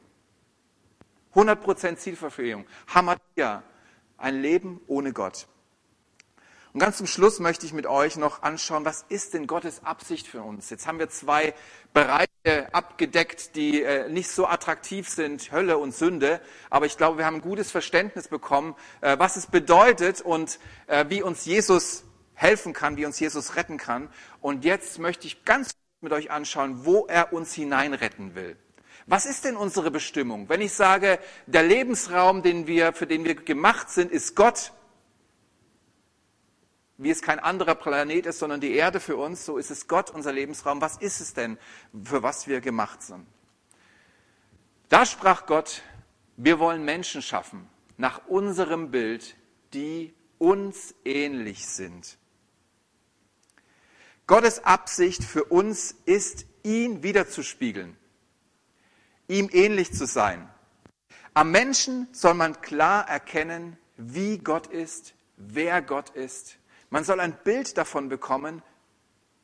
100% 1.35 1.97
Zielverfehlung. 1.97 2.67
Hamadia. 2.93 3.63
Ein 4.19 4.41
Leben 4.41 4.81
ohne 4.89 5.13
Gott. 5.13 5.47
Und 6.73 6.81
ganz 6.81 6.97
zum 6.99 7.07
Schluss 7.07 7.39
möchte 7.39 7.65
ich 7.65 7.73
mit 7.73 7.87
euch 7.87 8.17
noch 8.17 8.43
anschauen, 8.43 8.85
was 8.85 9.05
ist 9.09 9.33
denn 9.33 9.47
Gottes 9.47 9.85
Absicht 9.85 10.27
für 10.27 10.43
uns? 10.43 10.71
Jetzt 10.71 10.87
haben 10.87 10.99
wir 10.99 11.09
zwei 11.09 11.55
Bereiche 11.95 12.29
abgedeckt, 12.73 13.55
die 13.57 13.83
äh, 13.83 14.09
nicht 14.11 14.29
so 14.31 14.47
attraktiv 14.47 15.09
sind, 15.09 15.53
Hölle 15.53 15.79
und 15.79 15.95
Sünde. 15.95 16.41
Aber 16.69 16.87
ich 16.87 16.97
glaube, 16.97 17.19
wir 17.19 17.27
haben 17.27 17.37
ein 17.37 17.43
gutes 17.43 17.71
Verständnis 17.71 18.29
bekommen, 18.29 18.75
äh, 19.01 19.19
was 19.19 19.37
es 19.37 19.47
bedeutet 19.47 20.21
und 20.21 20.59
äh, 20.87 21.07
wie 21.09 21.23
uns 21.23 21.45
Jesus 21.45 22.05
helfen 22.35 22.73
kann, 22.73 22.97
wie 22.97 23.07
uns 23.07 23.21
Jesus 23.21 23.57
retten 23.57 23.79
kann. 23.79 24.11
Und 24.41 24.65
jetzt 24.65 24.99
möchte 24.99 25.27
ich 25.27 25.45
ganz 25.45 25.77
mit 26.01 26.13
euch 26.13 26.31
anschauen, 26.31 26.85
wo 26.85 27.07
er 27.07 27.33
uns 27.33 27.53
hineinretten 27.55 28.35
will. 28.35 28.57
Was 29.07 29.25
ist 29.25 29.45
denn 29.45 29.57
unsere 29.57 29.91
Bestimmung? 29.91 30.49
Wenn 30.49 30.61
ich 30.61 30.73
sage, 30.73 31.19
der 31.47 31.63
Lebensraum, 31.63 32.43
den 32.43 32.67
wir, 32.67 32.93
für 32.93 33.07
den 33.07 33.25
wir 33.25 33.37
gemacht 33.37 33.89
sind, 33.89 34.11
ist 34.11 34.35
Gott, 34.35 34.73
wie 36.99 37.11
es 37.11 37.23
kein 37.23 37.39
anderer 37.39 37.75
Planet 37.75 38.27
ist, 38.27 38.39
sondern 38.39 38.61
die 38.61 38.73
Erde 38.73 39.01
für 39.01 39.17
uns, 39.17 39.45
so 39.45 39.59
ist 39.59 39.71
es 39.71 39.87
Gott, 39.87 40.11
unser 40.11 40.33
Lebensraum. 40.33 40.81
Was 40.81 40.97
ist 40.97 41.21
es 41.21 41.35
denn, 41.35 41.59
für 42.05 42.23
was 42.23 42.49
wir 42.49 42.61
gemacht 42.61 43.03
sind? 43.03 43.27
Da 44.89 45.05
sprach 45.05 45.47
Gott, 45.47 45.83
wir 46.37 46.59
wollen 46.59 46.85
Menschen 46.85 47.23
schaffen, 47.23 47.69
nach 47.97 48.27
unserem 48.27 48.91
Bild, 48.91 49.37
die 49.73 50.15
uns 50.39 50.95
ähnlich 51.05 51.67
sind. 51.67 52.19
Gottes 54.27 54.65
Absicht 54.65 55.23
für 55.23 55.45
uns 55.45 55.95
ist, 56.05 56.47
ihn 56.63 57.03
wiederzuspiegeln, 57.03 57.97
ihm 59.29 59.49
ähnlich 59.53 59.93
zu 59.93 60.07
sein. 60.07 60.49
Am 61.35 61.51
Menschen 61.51 62.09
soll 62.13 62.35
man 62.35 62.61
klar 62.61 63.09
erkennen, 63.09 63.79
wie 63.97 64.39
Gott 64.39 64.67
ist, 64.67 65.15
wer 65.37 65.83
Gott 65.83 66.11
ist 66.11 66.59
man 66.91 67.05
soll 67.05 67.21
ein 67.21 67.37
Bild 67.43 67.77
davon 67.77 68.09
bekommen, 68.09 68.63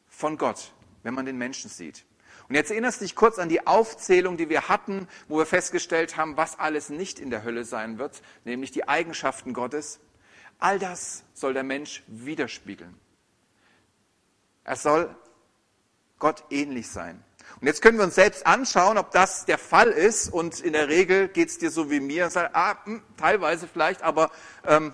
von 0.08 0.38
Gott, 0.38 0.72
wenn 1.02 1.14
man 1.14 1.26
den 1.26 1.38
Menschen 1.38 1.68
sieht. 1.68 2.04
Und 2.48 2.54
jetzt 2.54 2.70
erinnerst 2.70 3.00
du 3.00 3.04
dich 3.04 3.14
kurz 3.14 3.38
an 3.38 3.48
die 3.48 3.66
Aufzählung, 3.66 4.36
die 4.36 4.48
wir 4.48 4.68
hatten, 4.68 5.08
wo 5.28 5.38
wir 5.38 5.46
festgestellt 5.46 6.16
haben, 6.16 6.36
was 6.36 6.58
alles 6.58 6.90
nicht 6.90 7.18
in 7.18 7.30
der 7.30 7.44
Hölle 7.44 7.64
sein 7.64 7.98
wird, 7.98 8.22
nämlich 8.44 8.70
die 8.70 8.88
Eigenschaften 8.88 9.54
Gottes. 9.54 10.00
All 10.58 10.78
das 10.78 11.24
soll 11.34 11.54
der 11.54 11.62
Mensch 11.62 12.02
widerspiegeln. 12.06 12.98
Er 14.64 14.76
soll 14.76 15.14
Gott 16.18 16.44
ähnlich 16.50 16.88
sein. 16.88 17.22
Und 17.60 17.66
jetzt 17.66 17.82
können 17.82 17.98
wir 17.98 18.04
uns 18.04 18.14
selbst 18.14 18.46
anschauen, 18.46 18.98
ob 18.98 19.10
das 19.10 19.44
der 19.44 19.58
Fall 19.58 19.88
ist. 19.88 20.28
Und 20.28 20.60
in 20.60 20.72
der 20.72 20.88
Regel 20.88 21.28
geht 21.28 21.48
es 21.48 21.58
dir 21.58 21.70
so 21.70 21.90
wie 21.90 22.00
mir. 22.00 22.30
Sag, 22.30 22.54
ah, 22.54 22.74
mh, 22.74 22.84
hm, 22.84 23.02
teilweise 23.16 23.68
vielleicht, 23.68 24.02
aber 24.02 24.30
ähm, 24.66 24.92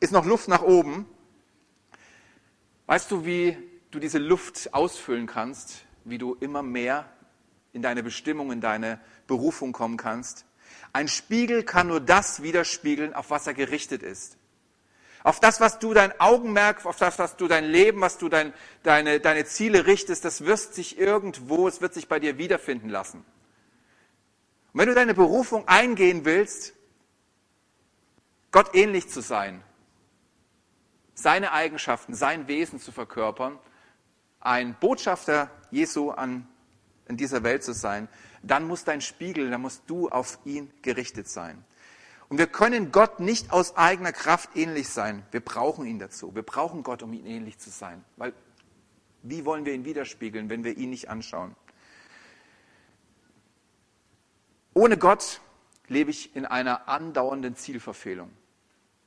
ist 0.00 0.12
noch 0.12 0.24
Luft 0.24 0.48
nach 0.48 0.62
oben. 0.62 1.06
Weißt 2.86 3.10
du, 3.10 3.24
wie 3.24 3.56
du 3.90 3.98
diese 3.98 4.18
Luft 4.18 4.74
ausfüllen 4.74 5.26
kannst, 5.26 5.84
wie 6.04 6.18
du 6.18 6.36
immer 6.40 6.62
mehr 6.62 7.08
in 7.72 7.82
deine 7.82 8.02
Bestimmung, 8.02 8.50
in 8.50 8.60
deine 8.60 9.00
Berufung 9.26 9.72
kommen 9.72 9.96
kannst? 9.96 10.44
Ein 10.92 11.08
Spiegel 11.08 11.62
kann 11.62 11.88
nur 11.88 12.00
das 12.00 12.42
widerspiegeln, 12.42 13.14
auf 13.14 13.30
was 13.30 13.46
er 13.46 13.54
gerichtet 13.54 14.02
ist. 14.02 14.36
Auf 15.22 15.38
das, 15.38 15.60
was 15.60 15.78
du 15.78 15.92
dein 15.92 16.18
Augenmerk, 16.18 16.86
auf 16.86 16.96
das, 16.96 17.18
was 17.18 17.36
du 17.36 17.46
dein 17.46 17.64
Leben, 17.64 18.00
was 18.00 18.16
du 18.16 18.28
dein, 18.28 18.54
deine, 18.82 19.20
deine 19.20 19.44
Ziele 19.44 19.86
richtest, 19.86 20.24
das 20.24 20.44
wird 20.44 20.58
sich 20.58 20.98
irgendwo, 20.98 21.68
es 21.68 21.80
wird 21.80 21.92
sich 21.92 22.08
bei 22.08 22.18
dir 22.18 22.38
wiederfinden 22.38 22.88
lassen. 22.88 23.18
Und 24.72 24.80
wenn 24.80 24.88
du 24.88 24.94
deine 24.94 25.14
Berufung 25.14 25.68
eingehen 25.68 26.24
willst, 26.24 26.74
Gott 28.50 28.74
ähnlich 28.74 29.08
zu 29.08 29.20
sein, 29.20 29.62
seine 31.14 31.52
Eigenschaften, 31.52 32.14
sein 32.14 32.48
Wesen 32.48 32.80
zu 32.80 32.90
verkörpern, 32.90 33.58
ein 34.40 34.74
Botschafter 34.80 35.50
Jesu 35.70 36.10
an, 36.10 36.48
in 37.08 37.16
dieser 37.18 37.42
Welt 37.42 37.62
zu 37.62 37.74
sein, 37.74 38.08
dann 38.42 38.66
muss 38.66 38.84
dein 38.84 39.02
Spiegel, 39.02 39.50
dann 39.50 39.60
musst 39.60 39.82
du 39.86 40.08
auf 40.08 40.38
ihn 40.44 40.72
gerichtet 40.80 41.28
sein. 41.28 41.62
Und 42.30 42.38
wir 42.38 42.46
können 42.46 42.92
Gott 42.92 43.18
nicht 43.18 43.52
aus 43.52 43.76
eigener 43.76 44.12
Kraft 44.12 44.56
ähnlich 44.56 44.88
sein. 44.88 45.24
Wir 45.32 45.40
brauchen 45.40 45.84
ihn 45.84 45.98
dazu. 45.98 46.32
Wir 46.34 46.44
brauchen 46.44 46.84
Gott, 46.84 47.02
um 47.02 47.12
ihm 47.12 47.26
ähnlich 47.26 47.58
zu 47.58 47.70
sein. 47.70 48.04
Weil 48.16 48.32
wie 49.22 49.44
wollen 49.44 49.66
wir 49.66 49.74
ihn 49.74 49.84
widerspiegeln, 49.84 50.48
wenn 50.48 50.62
wir 50.62 50.76
ihn 50.76 50.90
nicht 50.90 51.10
anschauen? 51.10 51.56
Ohne 54.72 54.96
Gott 54.96 55.40
lebe 55.88 56.12
ich 56.12 56.34
in 56.36 56.46
einer 56.46 56.88
andauernden 56.88 57.56
Zielverfehlung 57.56 58.30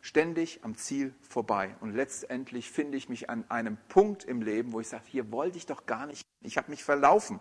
ständig 0.01 0.59
am 0.63 0.75
Ziel 0.75 1.15
vorbei. 1.21 1.77
Und 1.79 1.95
letztendlich 1.95 2.69
finde 2.69 2.97
ich 2.97 3.07
mich 3.07 3.29
an 3.29 3.49
einem 3.49 3.77
Punkt 3.87 4.25
im 4.25 4.41
Leben, 4.41 4.73
wo 4.73 4.81
ich 4.81 4.89
sage, 4.89 5.05
hier 5.07 5.31
wollte 5.31 5.57
ich 5.57 5.65
doch 5.65 5.85
gar 5.85 6.07
nicht. 6.07 6.27
Ich 6.41 6.57
habe 6.57 6.69
mich 6.69 6.83
verlaufen. 6.83 7.39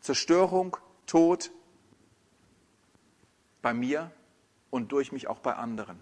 Zerstörung, 0.00 0.76
Tod 1.06 1.50
bei 3.60 3.74
mir 3.74 4.12
und 4.70 4.92
durch 4.92 5.12
mich 5.12 5.28
auch 5.28 5.38
bei 5.38 5.54
anderen. 5.54 5.98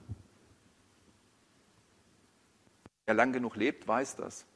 Wer 3.07 3.14
lang 3.14 3.33
genug 3.33 3.57
lebt, 3.57 3.87
weiß 3.87 4.16
das, 4.16 4.46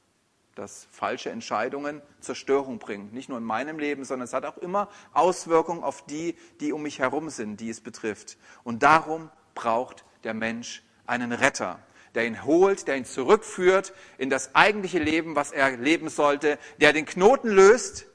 dass 0.54 0.88
falsche 0.90 1.30
Entscheidungen 1.30 2.02
Zerstörung 2.20 2.78
bringen. 2.78 3.10
Nicht 3.12 3.28
nur 3.28 3.38
in 3.38 3.44
meinem 3.44 3.78
Leben, 3.78 4.04
sondern 4.04 4.24
es 4.24 4.32
hat 4.32 4.44
auch 4.44 4.58
immer 4.58 4.88
Auswirkungen 5.12 5.84
auf 5.84 6.04
die, 6.06 6.36
die 6.60 6.72
um 6.72 6.82
mich 6.82 6.98
herum 6.98 7.30
sind, 7.30 7.60
die 7.60 7.70
es 7.70 7.80
betrifft. 7.80 8.38
Und 8.64 8.82
darum 8.82 9.30
braucht 9.54 10.04
der 10.24 10.34
Mensch 10.34 10.82
einen 11.06 11.32
Retter, 11.32 11.78
der 12.14 12.26
ihn 12.26 12.44
holt, 12.44 12.88
der 12.88 12.96
ihn 12.96 13.04
zurückführt 13.04 13.92
in 14.16 14.30
das 14.30 14.54
eigentliche 14.54 14.98
Leben, 14.98 15.36
was 15.36 15.52
er 15.52 15.76
leben 15.76 16.08
sollte, 16.08 16.58
der 16.80 16.92
den 16.92 17.06
Knoten 17.06 17.48
löst, 17.48 18.07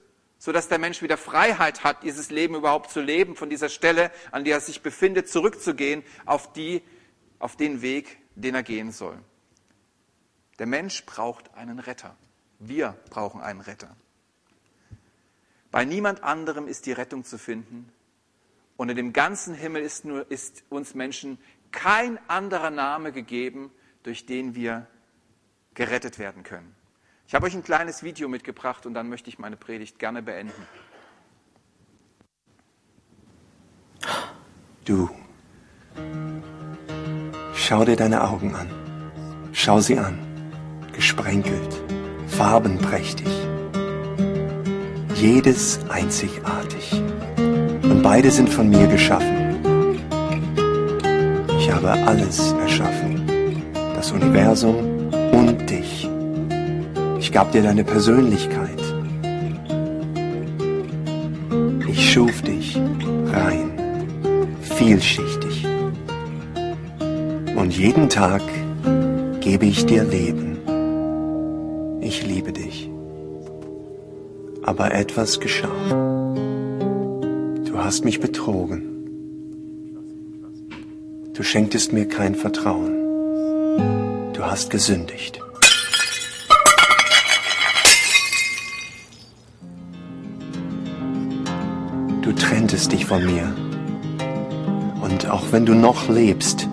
sodass 0.44 0.68
der 0.68 0.78
Mensch 0.78 1.02
wieder 1.02 1.16
Freiheit 1.16 1.86
hat, 1.86 2.04
dieses 2.04 2.30
Leben 2.30 2.56
überhaupt 2.56 2.92
zu 2.92 3.00
leben, 3.00 3.38
von 3.38 3.50
dieser 3.50 3.70
Stelle, 3.70 4.12
an 4.30 4.44
der 4.44 4.56
er 4.56 4.60
sich 4.60 4.82
befindet, 4.82 5.30
zurückzugehen 5.30 6.04
auf, 6.26 6.52
die, 6.52 6.82
auf 7.40 7.56
den 7.56 7.82
Weg, 7.82 8.18
den 8.36 8.54
er 8.54 8.62
gehen 8.62 8.92
soll. 8.92 9.18
Der 10.60 10.66
Mensch 10.66 11.06
braucht 11.06 11.54
einen 11.54 11.80
Retter. 11.80 12.18
Wir 12.60 12.98
brauchen 13.10 13.40
einen 13.40 13.62
Retter. 13.62 13.96
Bei 15.72 15.86
niemand 15.86 16.24
anderem 16.24 16.68
ist 16.68 16.88
die 16.88 16.92
Rettung 16.92 17.24
zu 17.24 17.38
finden. 17.38 17.90
Und 18.76 18.90
in 18.90 18.98
dem 18.98 19.14
ganzen 19.14 19.54
Himmel 19.54 19.82
ist, 19.82 20.04
nur, 20.04 20.30
ist 20.30 20.66
uns 20.68 20.94
Menschen 20.94 21.38
kein 21.72 22.20
anderer 22.28 22.70
Name 22.70 23.14
gegeben, 23.14 23.72
durch 24.04 24.26
den 24.26 24.56
wir 24.56 24.88
gerettet 25.74 26.20
werden 26.20 26.44
können. 26.44 26.76
Ich 27.28 27.36
habe 27.36 27.46
euch 27.46 27.56
ein 27.56 27.64
kleines 27.64 28.04
Video 28.04 28.28
mitgebracht 28.28 28.86
und 28.86 28.94
dann 28.94 29.10
möchte 29.10 29.30
ich 29.30 29.40
meine 29.40 29.58
Predigt 29.58 30.00
gerne 30.00 30.22
beenden. 30.22 30.54
Du, 34.86 35.10
schau 37.56 37.86
dir 37.86 37.96
deine 37.96 38.24
Augen 38.24 38.54
an. 38.54 38.70
Schau 39.54 39.80
sie 39.80 39.98
an. 39.98 40.20
Gesprenkelt, 40.92 41.82
farbenprächtig. 42.28 43.28
Jedes 45.16 45.80
einzigartig. 45.90 46.92
Und 46.94 48.02
beide 48.04 48.30
sind 48.30 48.50
von 48.50 48.70
mir 48.70 48.88
geschaffen 48.88 49.44
habe 51.84 52.08
alles 52.08 52.54
erschaffen, 52.54 53.26
das 53.96 54.12
Universum. 54.12 54.76
Ich 54.76 54.93
gab 57.34 57.52
dir 57.52 57.64
deine 57.64 57.84
Persönlichkeit, 57.84 58.80
schuf 61.94 62.44
dich 62.44 62.78
rein, 63.32 63.72
vielschichtig. 64.62 65.66
Und 67.56 67.76
jeden 67.76 68.10
Tag 68.10 68.44
gebe 69.42 69.66
ich 69.66 69.86
dir 69.88 70.04
Leben. 70.04 70.60
Ich 72.02 72.24
liebe 72.24 72.54
dich. 72.54 72.90
Aber 74.62 74.94
etwas 74.94 75.40
geschah. 75.40 75.90
Du 77.66 77.80
hast 77.80 78.06
mich 78.06 78.20
betrogen. 78.20 78.84
Du 81.34 81.42
schenktest 81.42 81.94
mir 81.94 82.08
kein 82.08 82.36
Vertrauen. 82.36 82.94
Du 84.34 84.44
hast 84.44 84.70
gesündigt. 84.70 85.43
Trenntest 92.44 92.92
dich 92.92 93.06
von 93.06 93.24
mir. 93.26 93.56
Und 95.02 95.30
auch 95.30 95.52
wenn 95.52 95.66
du 95.66 95.74
noch 95.74 96.10
lebst, 96.10 96.68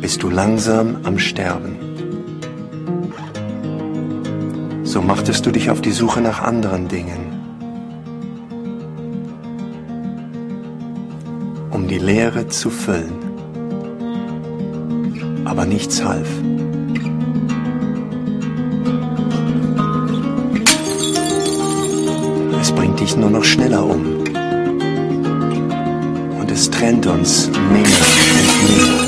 bist 0.00 0.22
du 0.22 0.30
langsam 0.30 0.98
am 1.02 1.18
Sterben. 1.18 1.76
So 4.84 5.02
machtest 5.02 5.44
du 5.44 5.50
dich 5.50 5.70
auf 5.70 5.80
die 5.80 5.90
Suche 5.90 6.20
nach 6.20 6.40
anderen 6.40 6.86
Dingen, 6.86 7.32
um 11.72 11.88
die 11.88 11.98
Leere 11.98 12.46
zu 12.46 12.70
füllen. 12.70 13.18
Aber 15.44 15.66
nichts 15.66 16.04
half. 16.04 16.28
Es 22.60 22.70
bringt 22.70 23.00
dich 23.00 23.16
nur 23.16 23.30
noch 23.30 23.44
schneller 23.44 23.84
um. 23.84 24.17
Es 26.60 26.68
trennt 26.68 27.06
uns 27.06 27.46
mehr 27.46 27.54
und 27.54 28.50
mehr. 28.66 28.98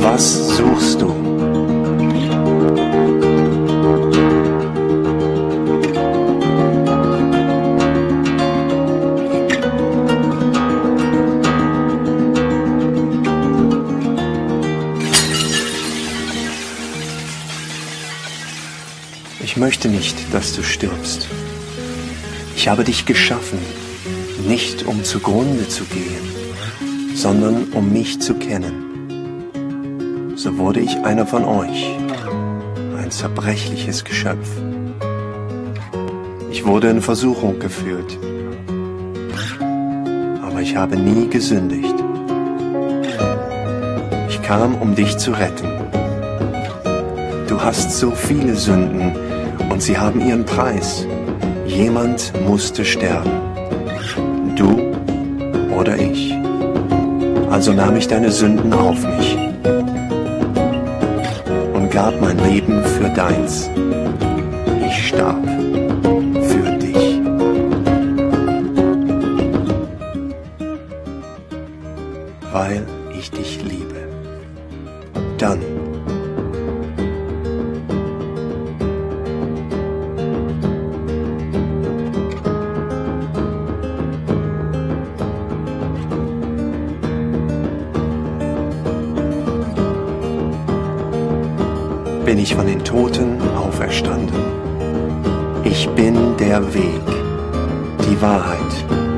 Was 0.00 0.56
suchst 0.56 1.02
du? 1.02 1.12
Ich 19.40 19.56
möchte 19.56 19.88
nicht, 19.88 20.32
dass 20.32 20.54
du 20.54 20.62
stirbst. 20.62 21.26
Ich 22.58 22.66
habe 22.66 22.82
dich 22.82 23.06
geschaffen, 23.06 23.60
nicht 24.48 24.84
um 24.84 25.04
zugrunde 25.04 25.68
zu 25.68 25.84
gehen, 25.84 27.14
sondern 27.14 27.68
um 27.72 27.92
mich 27.92 28.20
zu 28.20 28.34
kennen. 28.34 29.44
So 30.34 30.58
wurde 30.58 30.80
ich 30.80 30.96
einer 31.04 31.24
von 31.24 31.44
euch, 31.44 31.86
ein 33.00 33.12
zerbrechliches 33.12 34.02
Geschöpf. 34.02 34.48
Ich 36.50 36.66
wurde 36.66 36.90
in 36.90 37.00
Versuchung 37.00 37.60
geführt, 37.60 38.18
aber 40.42 40.60
ich 40.60 40.74
habe 40.74 40.96
nie 40.96 41.28
gesündigt. 41.28 41.94
Ich 44.28 44.42
kam, 44.42 44.74
um 44.74 44.96
dich 44.96 45.16
zu 45.16 45.30
retten. 45.30 45.68
Du 47.46 47.62
hast 47.62 47.92
so 47.92 48.10
viele 48.10 48.56
Sünden 48.56 49.12
und 49.70 49.80
sie 49.80 49.96
haben 49.96 50.20
ihren 50.20 50.44
Preis. 50.44 51.06
Jemand 51.78 52.32
musste 52.44 52.84
sterben. 52.84 53.30
Du 54.56 54.92
oder 55.78 55.96
ich. 55.96 56.34
Also 57.52 57.72
nahm 57.72 57.96
ich 57.96 58.08
deine 58.08 58.32
Sünden 58.32 58.72
auf 58.72 59.00
mich 59.06 59.36
und 61.74 61.88
gab 61.92 62.20
mein 62.20 62.36
Leben 62.38 62.82
für 62.82 63.08
deins. 63.10 63.70
Ich 64.88 65.06
starb 65.06 65.38
ich 92.48 92.54
von 92.54 92.66
den 92.66 92.82
Toten 92.82 93.38
auferstanden. 93.58 94.40
Ich 95.64 95.86
bin 95.90 96.34
der 96.38 96.62
Weg, 96.72 97.06
die 98.06 98.22
Wahrheit 98.22 98.72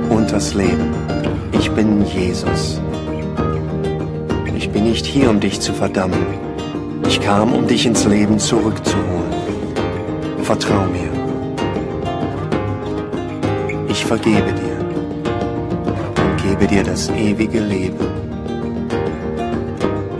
und 0.09 0.33
das 0.33 0.55
Leben. 0.55 0.93
Ich 1.53 1.71
bin 1.71 2.05
Jesus. 2.05 2.81
Ich 4.57 4.69
bin 4.71 4.83
nicht 4.83 5.07
hier, 5.07 5.31
um 5.31 5.39
dich 5.39 5.61
zu 5.61 5.73
verdammen. 5.73 6.27
Ich 7.07 7.21
kam, 7.21 7.53
um 7.53 7.69
dich 7.69 7.87
ins 7.87 8.05
Leben 8.05 8.37
zurückzuholen. 8.41 9.33
Vertrau 10.43 10.87
mir. 10.87 11.11
Ich 13.89 14.05
vergebe 14.05 14.53
dir 14.61 14.77
und 16.21 16.43
gebe 16.49 16.67
dir 16.67 16.83
das 16.83 17.09
ewige 17.11 17.61
Leben. 17.61 18.07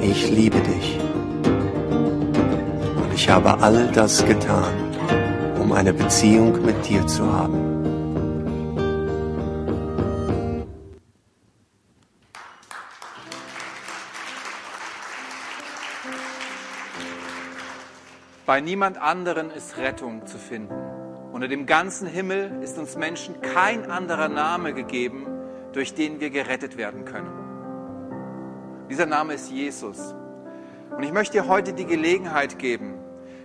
Ich 0.01 0.31
liebe 0.31 0.59
dich. 0.61 1.10
Habe 3.31 3.63
all 3.63 3.87
das 3.93 4.27
getan, 4.27 4.75
um 5.61 5.71
eine 5.71 5.93
Beziehung 5.93 6.65
mit 6.67 6.85
dir 6.89 7.07
zu 7.07 7.33
haben. 7.33 7.81
Bei 18.47 18.61
niemand 18.61 19.01
anderen 19.01 19.51
ist 19.51 19.79
Rettung 19.79 20.27
zu 20.27 20.37
finden. 20.37 20.75
Unter 21.33 21.47
dem 21.47 21.67
ganzen 21.67 22.09
Himmel 22.09 22.61
ist 22.65 22.79
uns 22.79 22.97
Menschen 22.97 23.41
kein 23.41 23.89
anderer 23.89 24.29
Name 24.29 24.75
gegeben, 24.75 25.29
durch 25.73 25.95
den 25.95 26.19
wir 26.19 26.31
gerettet 26.31 26.77
werden 26.77 27.05
können. 27.05 27.31
Dieser 28.91 29.07
Name 29.07 29.35
ist 29.35 29.53
Jesus. 29.53 30.17
Und 30.91 31.05
ich 31.05 31.13
möchte 31.13 31.41
dir 31.41 31.47
heute 31.47 31.73
die 31.73 31.87
Gelegenheit 31.87 32.59
geben, 32.59 33.00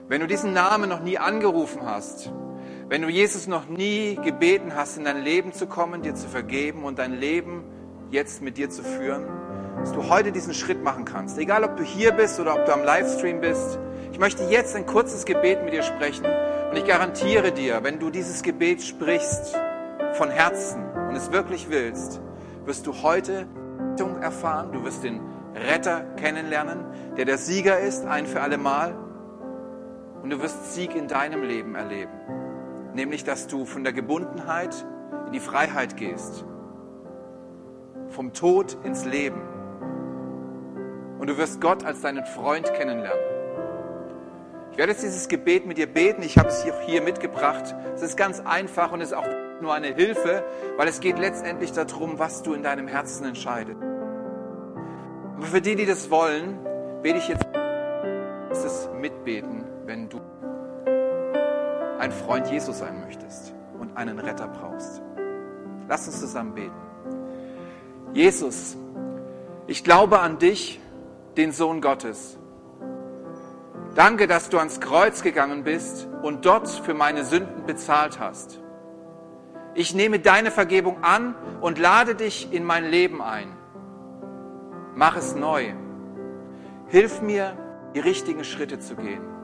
wenn 0.08 0.22
du 0.22 0.28
diesen 0.28 0.54
Namen 0.54 0.90
noch 0.90 1.02
nie 1.02 1.18
angerufen 1.18 1.82
hast, 1.84 2.32
wenn 2.88 3.02
du 3.02 3.10
Jesus 3.10 3.48
noch 3.48 3.68
nie 3.68 4.16
gebeten 4.24 4.76
hast, 4.76 4.98
in 4.98 5.06
dein 5.06 5.24
Leben 5.24 5.54
zu 5.54 5.68
kommen, 5.68 6.02
dir 6.02 6.16
zu 6.16 6.28
vergeben 6.28 6.84
und 6.84 7.00
dein 7.00 7.14
Leben 7.14 7.64
jetzt 8.12 8.42
mit 8.42 8.58
dir 8.58 8.70
zu 8.70 8.84
führen, 8.84 9.26
dass 9.80 9.92
du 9.92 10.08
heute 10.10 10.32
diesen 10.32 10.54
Schritt 10.54 10.84
machen 10.84 11.06
kannst. 11.06 11.38
Egal, 11.38 11.64
ob 11.64 11.76
du 11.78 11.84
hier 11.84 12.12
bist 12.12 12.40
oder 12.40 12.54
ob 12.54 12.66
du 12.66 12.74
am 12.74 12.84
Livestream 12.84 13.42
bist. 13.42 13.80
Ich 14.12 14.20
möchte 14.20 14.44
jetzt 14.44 14.76
ein 14.76 14.86
kurzes 14.86 15.26
Gebet 15.26 15.64
mit 15.64 15.74
dir 15.74 15.84
sprechen 15.84 16.26
und 16.70 16.78
ich 16.78 16.86
garantiere 16.86 17.52
dir, 17.52 17.84
wenn 17.84 18.00
du 18.00 18.10
dieses 18.10 18.44
Gebet 18.44 18.82
sprichst 18.82 19.58
von 20.14 20.30
Herzen 20.30 20.86
und 21.10 21.16
es 21.16 21.32
wirklich 21.32 21.70
willst, 21.70 22.22
wirst 22.66 22.88
du 22.88 22.94
heute 23.02 23.48
Rettung 23.96 24.22
erfahren, 24.22 24.74
du 24.74 24.84
wirst 24.84 25.06
den 25.06 25.22
Retter 25.56 26.02
kennenlernen, 26.18 26.80
der 27.16 27.24
der 27.24 27.38
Sieger 27.38 27.80
ist, 27.80 28.06
ein 28.06 28.26
für 28.26 28.42
alle 28.42 28.58
Mal. 28.58 28.94
Und 30.26 30.32
du 30.32 30.42
wirst 30.42 30.74
Sieg 30.74 30.96
in 30.96 31.08
deinem 31.08 31.44
Leben 31.44 31.76
erleben. 31.76 32.12
Nämlich, 32.96 33.24
dass 33.26 33.46
du 33.46 33.64
von 33.64 33.84
der 33.84 33.94
Gebundenheit 33.94 34.74
in 35.28 35.34
die 35.34 35.40
Freiheit 35.40 35.98
gehst. 35.98 36.44
Vom 38.10 38.34
Tod 38.34 38.76
ins 38.84 39.06
Leben. 39.06 39.40
Und 41.20 41.30
du 41.30 41.38
wirst 41.38 41.62
Gott 41.62 41.86
als 41.86 42.02
deinen 42.02 42.26
Freund 42.26 42.74
kennenlernen. 42.74 43.24
Ich 44.72 44.80
werde 44.80 44.94
jetzt 44.94 45.04
dieses 45.04 45.28
Gebet 45.28 45.68
mit 45.68 45.78
dir 45.78 45.86
beten. 45.86 46.24
Ich 46.24 46.40
habe 46.40 46.50
es 46.50 46.66
hier 46.88 47.04
mitgebracht. 47.04 47.76
Es 47.94 48.02
ist 48.02 48.18
ganz 48.18 48.40
einfach 48.40 48.92
und 48.92 49.02
ist 49.02 49.14
auch 49.14 49.30
nur 49.62 49.76
eine 49.76 49.94
Hilfe, 49.94 50.44
weil 50.76 50.88
es 50.88 51.02
geht 51.02 51.20
letztendlich 51.20 51.72
darum, 51.72 52.18
was 52.18 52.42
du 52.42 52.56
in 52.56 52.64
deinem 52.64 52.88
Herzen 52.88 53.28
entscheidest. 53.28 53.78
Aber 55.38 55.46
für 55.46 55.62
die, 55.62 55.76
die 55.76 55.86
das 55.86 56.10
wollen, 56.10 56.58
bete 57.04 57.20
ich 57.20 57.28
jetzt 57.28 57.46
das 58.50 58.90
mitbeten, 59.00 59.65
wenn 59.86 60.10
du 60.10 60.20
ein 62.00 62.12
Freund 62.12 62.48
Jesus 62.48 62.80
sein 62.80 63.00
möchtest 63.02 63.54
und 63.80 63.96
einen 63.96 64.20
Retter 64.20 64.48
brauchst. 64.48 65.02
Lass 65.88 66.08
uns 66.08 66.20
zusammen 66.20 66.54
beten. 66.54 66.74
Jesus, 68.14 68.78
ich 69.68 69.84
glaube 69.84 70.20
an 70.20 70.38
dich, 70.38 70.80
den 71.38 71.52
Sohn 71.52 71.82
Gottes. 71.82 72.38
Danke, 73.94 74.28
dass 74.28 74.50
du 74.50 74.58
ans 74.58 74.80
Kreuz 74.80 75.22
gegangen 75.22 75.64
bist 75.64 76.08
und 76.22 76.46
dort 76.46 76.70
für 76.70 76.94
meine 76.94 77.24
Sünden 77.24 77.66
bezahlt 77.66 78.20
hast. 78.20 78.60
Ich 79.74 79.94
nehme 79.94 80.20
deine 80.20 80.52
Vergebung 80.52 81.04
an 81.04 81.36
und 81.62 81.78
lade 81.78 82.16
dich 82.16 82.52
in 82.52 82.64
mein 82.64 82.86
Leben 82.86 83.22
ein. 83.22 83.56
Mach 84.96 85.18
es 85.18 85.36
neu. 85.36 85.74
Hilf 86.88 87.22
mir, 87.22 87.58
die 87.94 88.00
richtigen 88.00 88.44
Schritte 88.44 88.80
zu 88.80 88.96
gehen. 88.96 89.35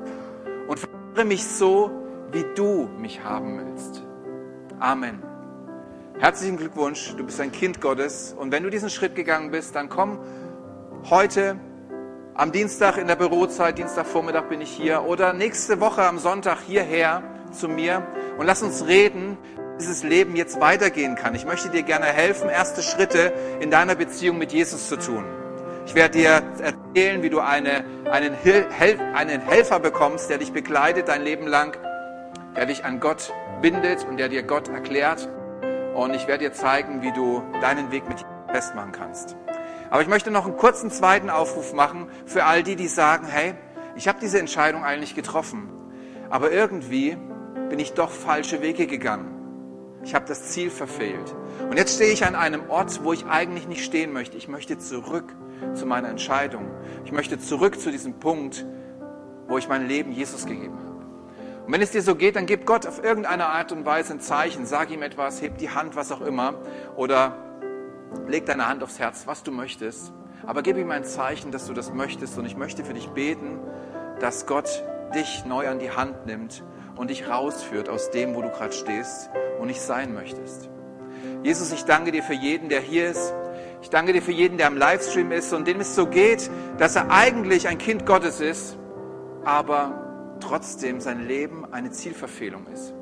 Mich 1.15 1.45
so, 1.45 1.91
wie 2.31 2.43
du 2.55 2.89
mich 2.97 3.23
haben 3.23 3.57
willst. 3.57 4.03
Amen. 4.79 5.21
Herzlichen 6.19 6.57
Glückwunsch, 6.57 7.15
du 7.15 7.23
bist 7.23 7.39
ein 7.39 7.51
Kind 7.51 7.79
Gottes. 7.79 8.35
Und 8.37 8.51
wenn 8.51 8.63
du 8.63 8.69
diesen 8.69 8.89
Schritt 8.89 9.15
gegangen 9.15 9.51
bist, 9.51 9.75
dann 9.75 9.87
komm 9.87 10.19
heute 11.09 11.57
am 12.33 12.51
Dienstag 12.51 12.97
in 12.97 13.07
der 13.07 13.15
Bürozeit, 13.15 13.77
Dienstagvormittag 13.77 14.49
bin 14.49 14.61
ich 14.61 14.71
hier, 14.71 15.03
oder 15.03 15.31
nächste 15.31 15.79
Woche 15.79 16.03
am 16.03 16.17
Sonntag 16.17 16.59
hierher 16.65 17.23
zu 17.51 17.67
mir 17.67 18.05
und 18.37 18.45
lass 18.45 18.63
uns 18.63 18.87
reden, 18.87 19.37
wie 19.45 19.77
dieses 19.79 20.03
Leben 20.03 20.35
jetzt 20.35 20.59
weitergehen 20.59 21.15
kann. 21.15 21.35
Ich 21.35 21.45
möchte 21.45 21.69
dir 21.69 21.83
gerne 21.83 22.07
helfen, 22.07 22.49
erste 22.49 22.81
Schritte 22.81 23.31
in 23.59 23.69
deiner 23.69 23.95
Beziehung 23.95 24.37
mit 24.37 24.51
Jesus 24.51 24.89
zu 24.89 24.97
tun. 24.97 25.23
Ich 25.85 25.95
werde 25.95 26.19
dir 26.19 26.43
erzählen, 26.59 27.23
wie 27.23 27.29
du 27.29 27.39
eine, 27.39 27.83
einen, 28.09 28.33
Hel 28.33 28.99
einen 29.13 29.41
Helfer 29.41 29.79
bekommst, 29.79 30.29
der 30.29 30.37
dich 30.37 30.53
begleitet 30.53 31.07
dein 31.07 31.23
Leben 31.23 31.47
lang, 31.47 31.77
der 32.55 32.65
dich 32.65 32.85
an 32.85 32.99
Gott 32.99 33.33
bindet 33.61 34.05
und 34.05 34.17
der 34.17 34.29
dir 34.29 34.43
Gott 34.43 34.67
erklärt. 34.67 35.29
Und 35.95 36.13
ich 36.13 36.27
werde 36.27 36.45
dir 36.45 36.53
zeigen, 36.53 37.01
wie 37.01 37.11
du 37.11 37.43
deinen 37.61 37.91
Weg 37.91 38.07
mit 38.07 38.19
Jesus 38.19 38.31
festmachen 38.51 38.91
kannst. 38.91 39.35
Aber 39.89 40.01
ich 40.01 40.07
möchte 40.07 40.31
noch 40.31 40.45
einen 40.45 40.57
kurzen 40.57 40.91
zweiten 40.91 41.29
Aufruf 41.29 41.73
machen 41.73 42.07
für 42.25 42.45
all 42.45 42.63
die, 42.63 42.75
die 42.75 42.87
sagen, 42.87 43.27
hey, 43.27 43.55
ich 43.95 44.07
habe 44.07 44.19
diese 44.21 44.39
Entscheidung 44.39 44.83
eigentlich 44.83 45.15
getroffen, 45.15 45.69
aber 46.29 46.51
irgendwie 46.51 47.17
bin 47.69 47.79
ich 47.79 47.93
doch 47.93 48.09
falsche 48.09 48.61
Wege 48.61 48.87
gegangen. 48.87 49.37
Ich 50.03 50.15
habe 50.15 50.25
das 50.25 50.49
Ziel 50.49 50.69
verfehlt. 50.69 51.35
Und 51.69 51.77
jetzt 51.77 51.95
stehe 51.95 52.11
ich 52.11 52.25
an 52.25 52.35
einem 52.35 52.69
Ort, 52.69 53.03
wo 53.03 53.13
ich 53.13 53.25
eigentlich 53.25 53.67
nicht 53.67 53.83
stehen 53.83 54.11
möchte. 54.13 54.37
Ich 54.37 54.47
möchte 54.47 54.77
zurück 54.79 55.35
zu 55.73 55.85
meiner 55.85 56.09
Entscheidung. 56.09 56.65
Ich 57.05 57.11
möchte 57.11 57.39
zurück 57.39 57.79
zu 57.79 57.91
diesem 57.91 58.19
Punkt, 58.19 58.65
wo 59.47 59.57
ich 59.57 59.67
mein 59.67 59.87
Leben 59.87 60.11
Jesus 60.11 60.45
gegeben 60.45 60.77
habe. 60.77 60.91
Und 61.65 61.73
wenn 61.73 61.81
es 61.81 61.91
dir 61.91 62.01
so 62.01 62.15
geht, 62.15 62.35
dann 62.35 62.45
gib 62.45 62.65
Gott 62.65 62.87
auf 62.87 63.03
irgendeine 63.03 63.47
Art 63.47 63.71
und 63.71 63.85
Weise 63.85 64.13
ein 64.13 64.19
Zeichen. 64.19 64.65
Sag 64.65 64.91
ihm 64.91 65.03
etwas, 65.03 65.41
heb 65.41 65.57
die 65.57 65.69
Hand, 65.69 65.95
was 65.95 66.11
auch 66.11 66.21
immer. 66.21 66.55
Oder 66.95 67.35
Leg 68.27 68.45
deine 68.45 68.67
Hand 68.67 68.83
aufs 68.83 68.99
Herz, 68.99 69.23
was 69.25 69.43
du 69.43 69.51
möchtest. 69.51 70.11
Aber 70.45 70.63
gib 70.63 70.77
ihm 70.77 70.91
ein 70.91 71.03
Zeichen, 71.03 71.51
dass 71.51 71.67
du 71.67 71.73
das 71.73 71.93
möchtest. 71.93 72.37
Und 72.37 72.45
ich 72.45 72.57
möchte 72.57 72.83
für 72.83 72.93
dich 72.93 73.07
beten, 73.09 73.59
dass 74.19 74.45
Gott 74.47 74.83
dich 75.13 75.45
neu 75.45 75.67
an 75.67 75.79
die 75.79 75.91
Hand 75.91 76.25
nimmt 76.25 76.63
und 76.95 77.09
dich 77.09 77.29
rausführt 77.29 77.89
aus 77.89 78.11
dem, 78.11 78.35
wo 78.35 78.41
du 78.41 78.49
gerade 78.49 78.73
stehst 78.73 79.29
und 79.59 79.67
nicht 79.67 79.81
sein 79.81 80.13
möchtest. 80.13 80.69
Jesus, 81.43 81.71
ich 81.71 81.85
danke 81.85 82.11
dir 82.11 82.23
für 82.23 82.33
jeden, 82.33 82.69
der 82.69 82.81
hier 82.81 83.09
ist. 83.09 83.33
Ich 83.81 83.89
danke 83.89 84.13
dir 84.13 84.21
für 84.21 84.31
jeden, 84.31 84.57
der 84.57 84.67
am 84.67 84.77
Livestream 84.77 85.31
ist 85.31 85.51
und 85.53 85.67
dem 85.67 85.79
es 85.79 85.95
so 85.95 86.05
geht, 86.05 86.49
dass 86.77 86.95
er 86.95 87.09
eigentlich 87.09 87.67
ein 87.67 87.79
Kind 87.79 88.05
Gottes 88.05 88.39
ist, 88.39 88.77
aber 89.43 90.37
trotzdem 90.39 91.01
sein 91.01 91.27
Leben 91.27 91.65
eine 91.71 91.89
Zielverfehlung 91.89 92.67
ist. 92.67 92.93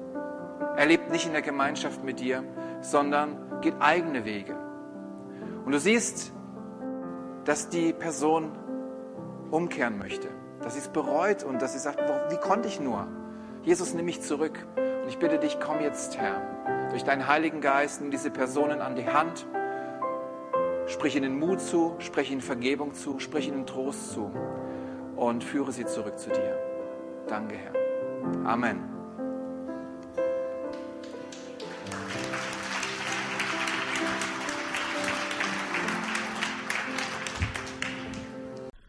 Er 0.78 0.86
lebt 0.86 1.12
nicht 1.12 1.26
in 1.26 1.34
der 1.34 1.42
Gemeinschaft 1.42 2.04
mit 2.06 2.22
dir, 2.22 2.44
sondern 2.80 3.60
geht 3.60 3.76
eigene 3.82 4.24
Wege. 4.24 4.56
Und 5.66 5.74
du 5.74 5.80
siehst, 5.80 6.32
dass 7.44 7.70
die 7.70 7.92
Person 7.92 8.52
umkehren 9.52 9.98
möchte, 9.98 10.30
dass 10.62 10.76
sie 10.76 10.80
es 10.80 10.88
bereut 10.88 11.44
und 11.44 11.62
dass 11.62 11.74
sie 11.74 11.80
sagt, 11.80 12.00
wie 12.30 12.38
konnte 12.38 12.70
ich 12.70 12.80
nur? 12.80 13.06
Jesus, 13.64 13.94
nimm 13.94 14.06
mich 14.06 14.22
zurück. 14.22 14.66
Und 14.78 15.10
ich 15.10 15.20
bitte 15.20 15.40
dich, 15.40 15.60
komm 15.60 15.82
jetzt, 15.82 16.18
Herr, 16.18 16.88
durch 16.90 17.04
deinen 17.04 17.28
Heiligen 17.28 17.60
Geist, 17.60 18.00
nimm 18.00 18.12
diese 18.12 18.32
Personen 18.32 18.82
an 18.82 18.96
die 18.96 19.08
Hand, 19.08 19.46
sprich 20.90 21.16
ihnen 21.16 21.40
Mut 21.40 21.62
zu, 21.62 21.96
sprich 22.00 22.32
ihnen 22.32 22.42
Vergebung 22.42 22.94
zu, 22.94 23.20
sprich 23.20 23.48
ihnen 23.48 23.66
Trost 23.66 24.12
zu 24.12 24.32
und 25.16 25.44
führe 25.44 25.72
sie 25.72 25.86
zurück 25.86 26.18
zu 26.20 26.30
dir. 26.30 26.58
Danke, 27.28 27.56
Herr. 27.56 28.46
Amen. 28.46 28.80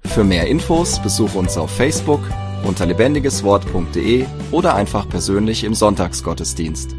Für 0.06 0.24
mehr 0.24 0.48
Infos 0.48 1.00
besuche 1.00 1.38
uns 1.38 1.56
auf 1.56 1.70
Facebook 1.70 2.20
unter 2.64 2.84
lebendigeswort.de 2.84 4.26
oder 4.50 4.74
einfach 4.74 5.08
persönlich 5.08 5.62
im 5.64 5.74
Sonntagsgottesdienst. 5.74 6.96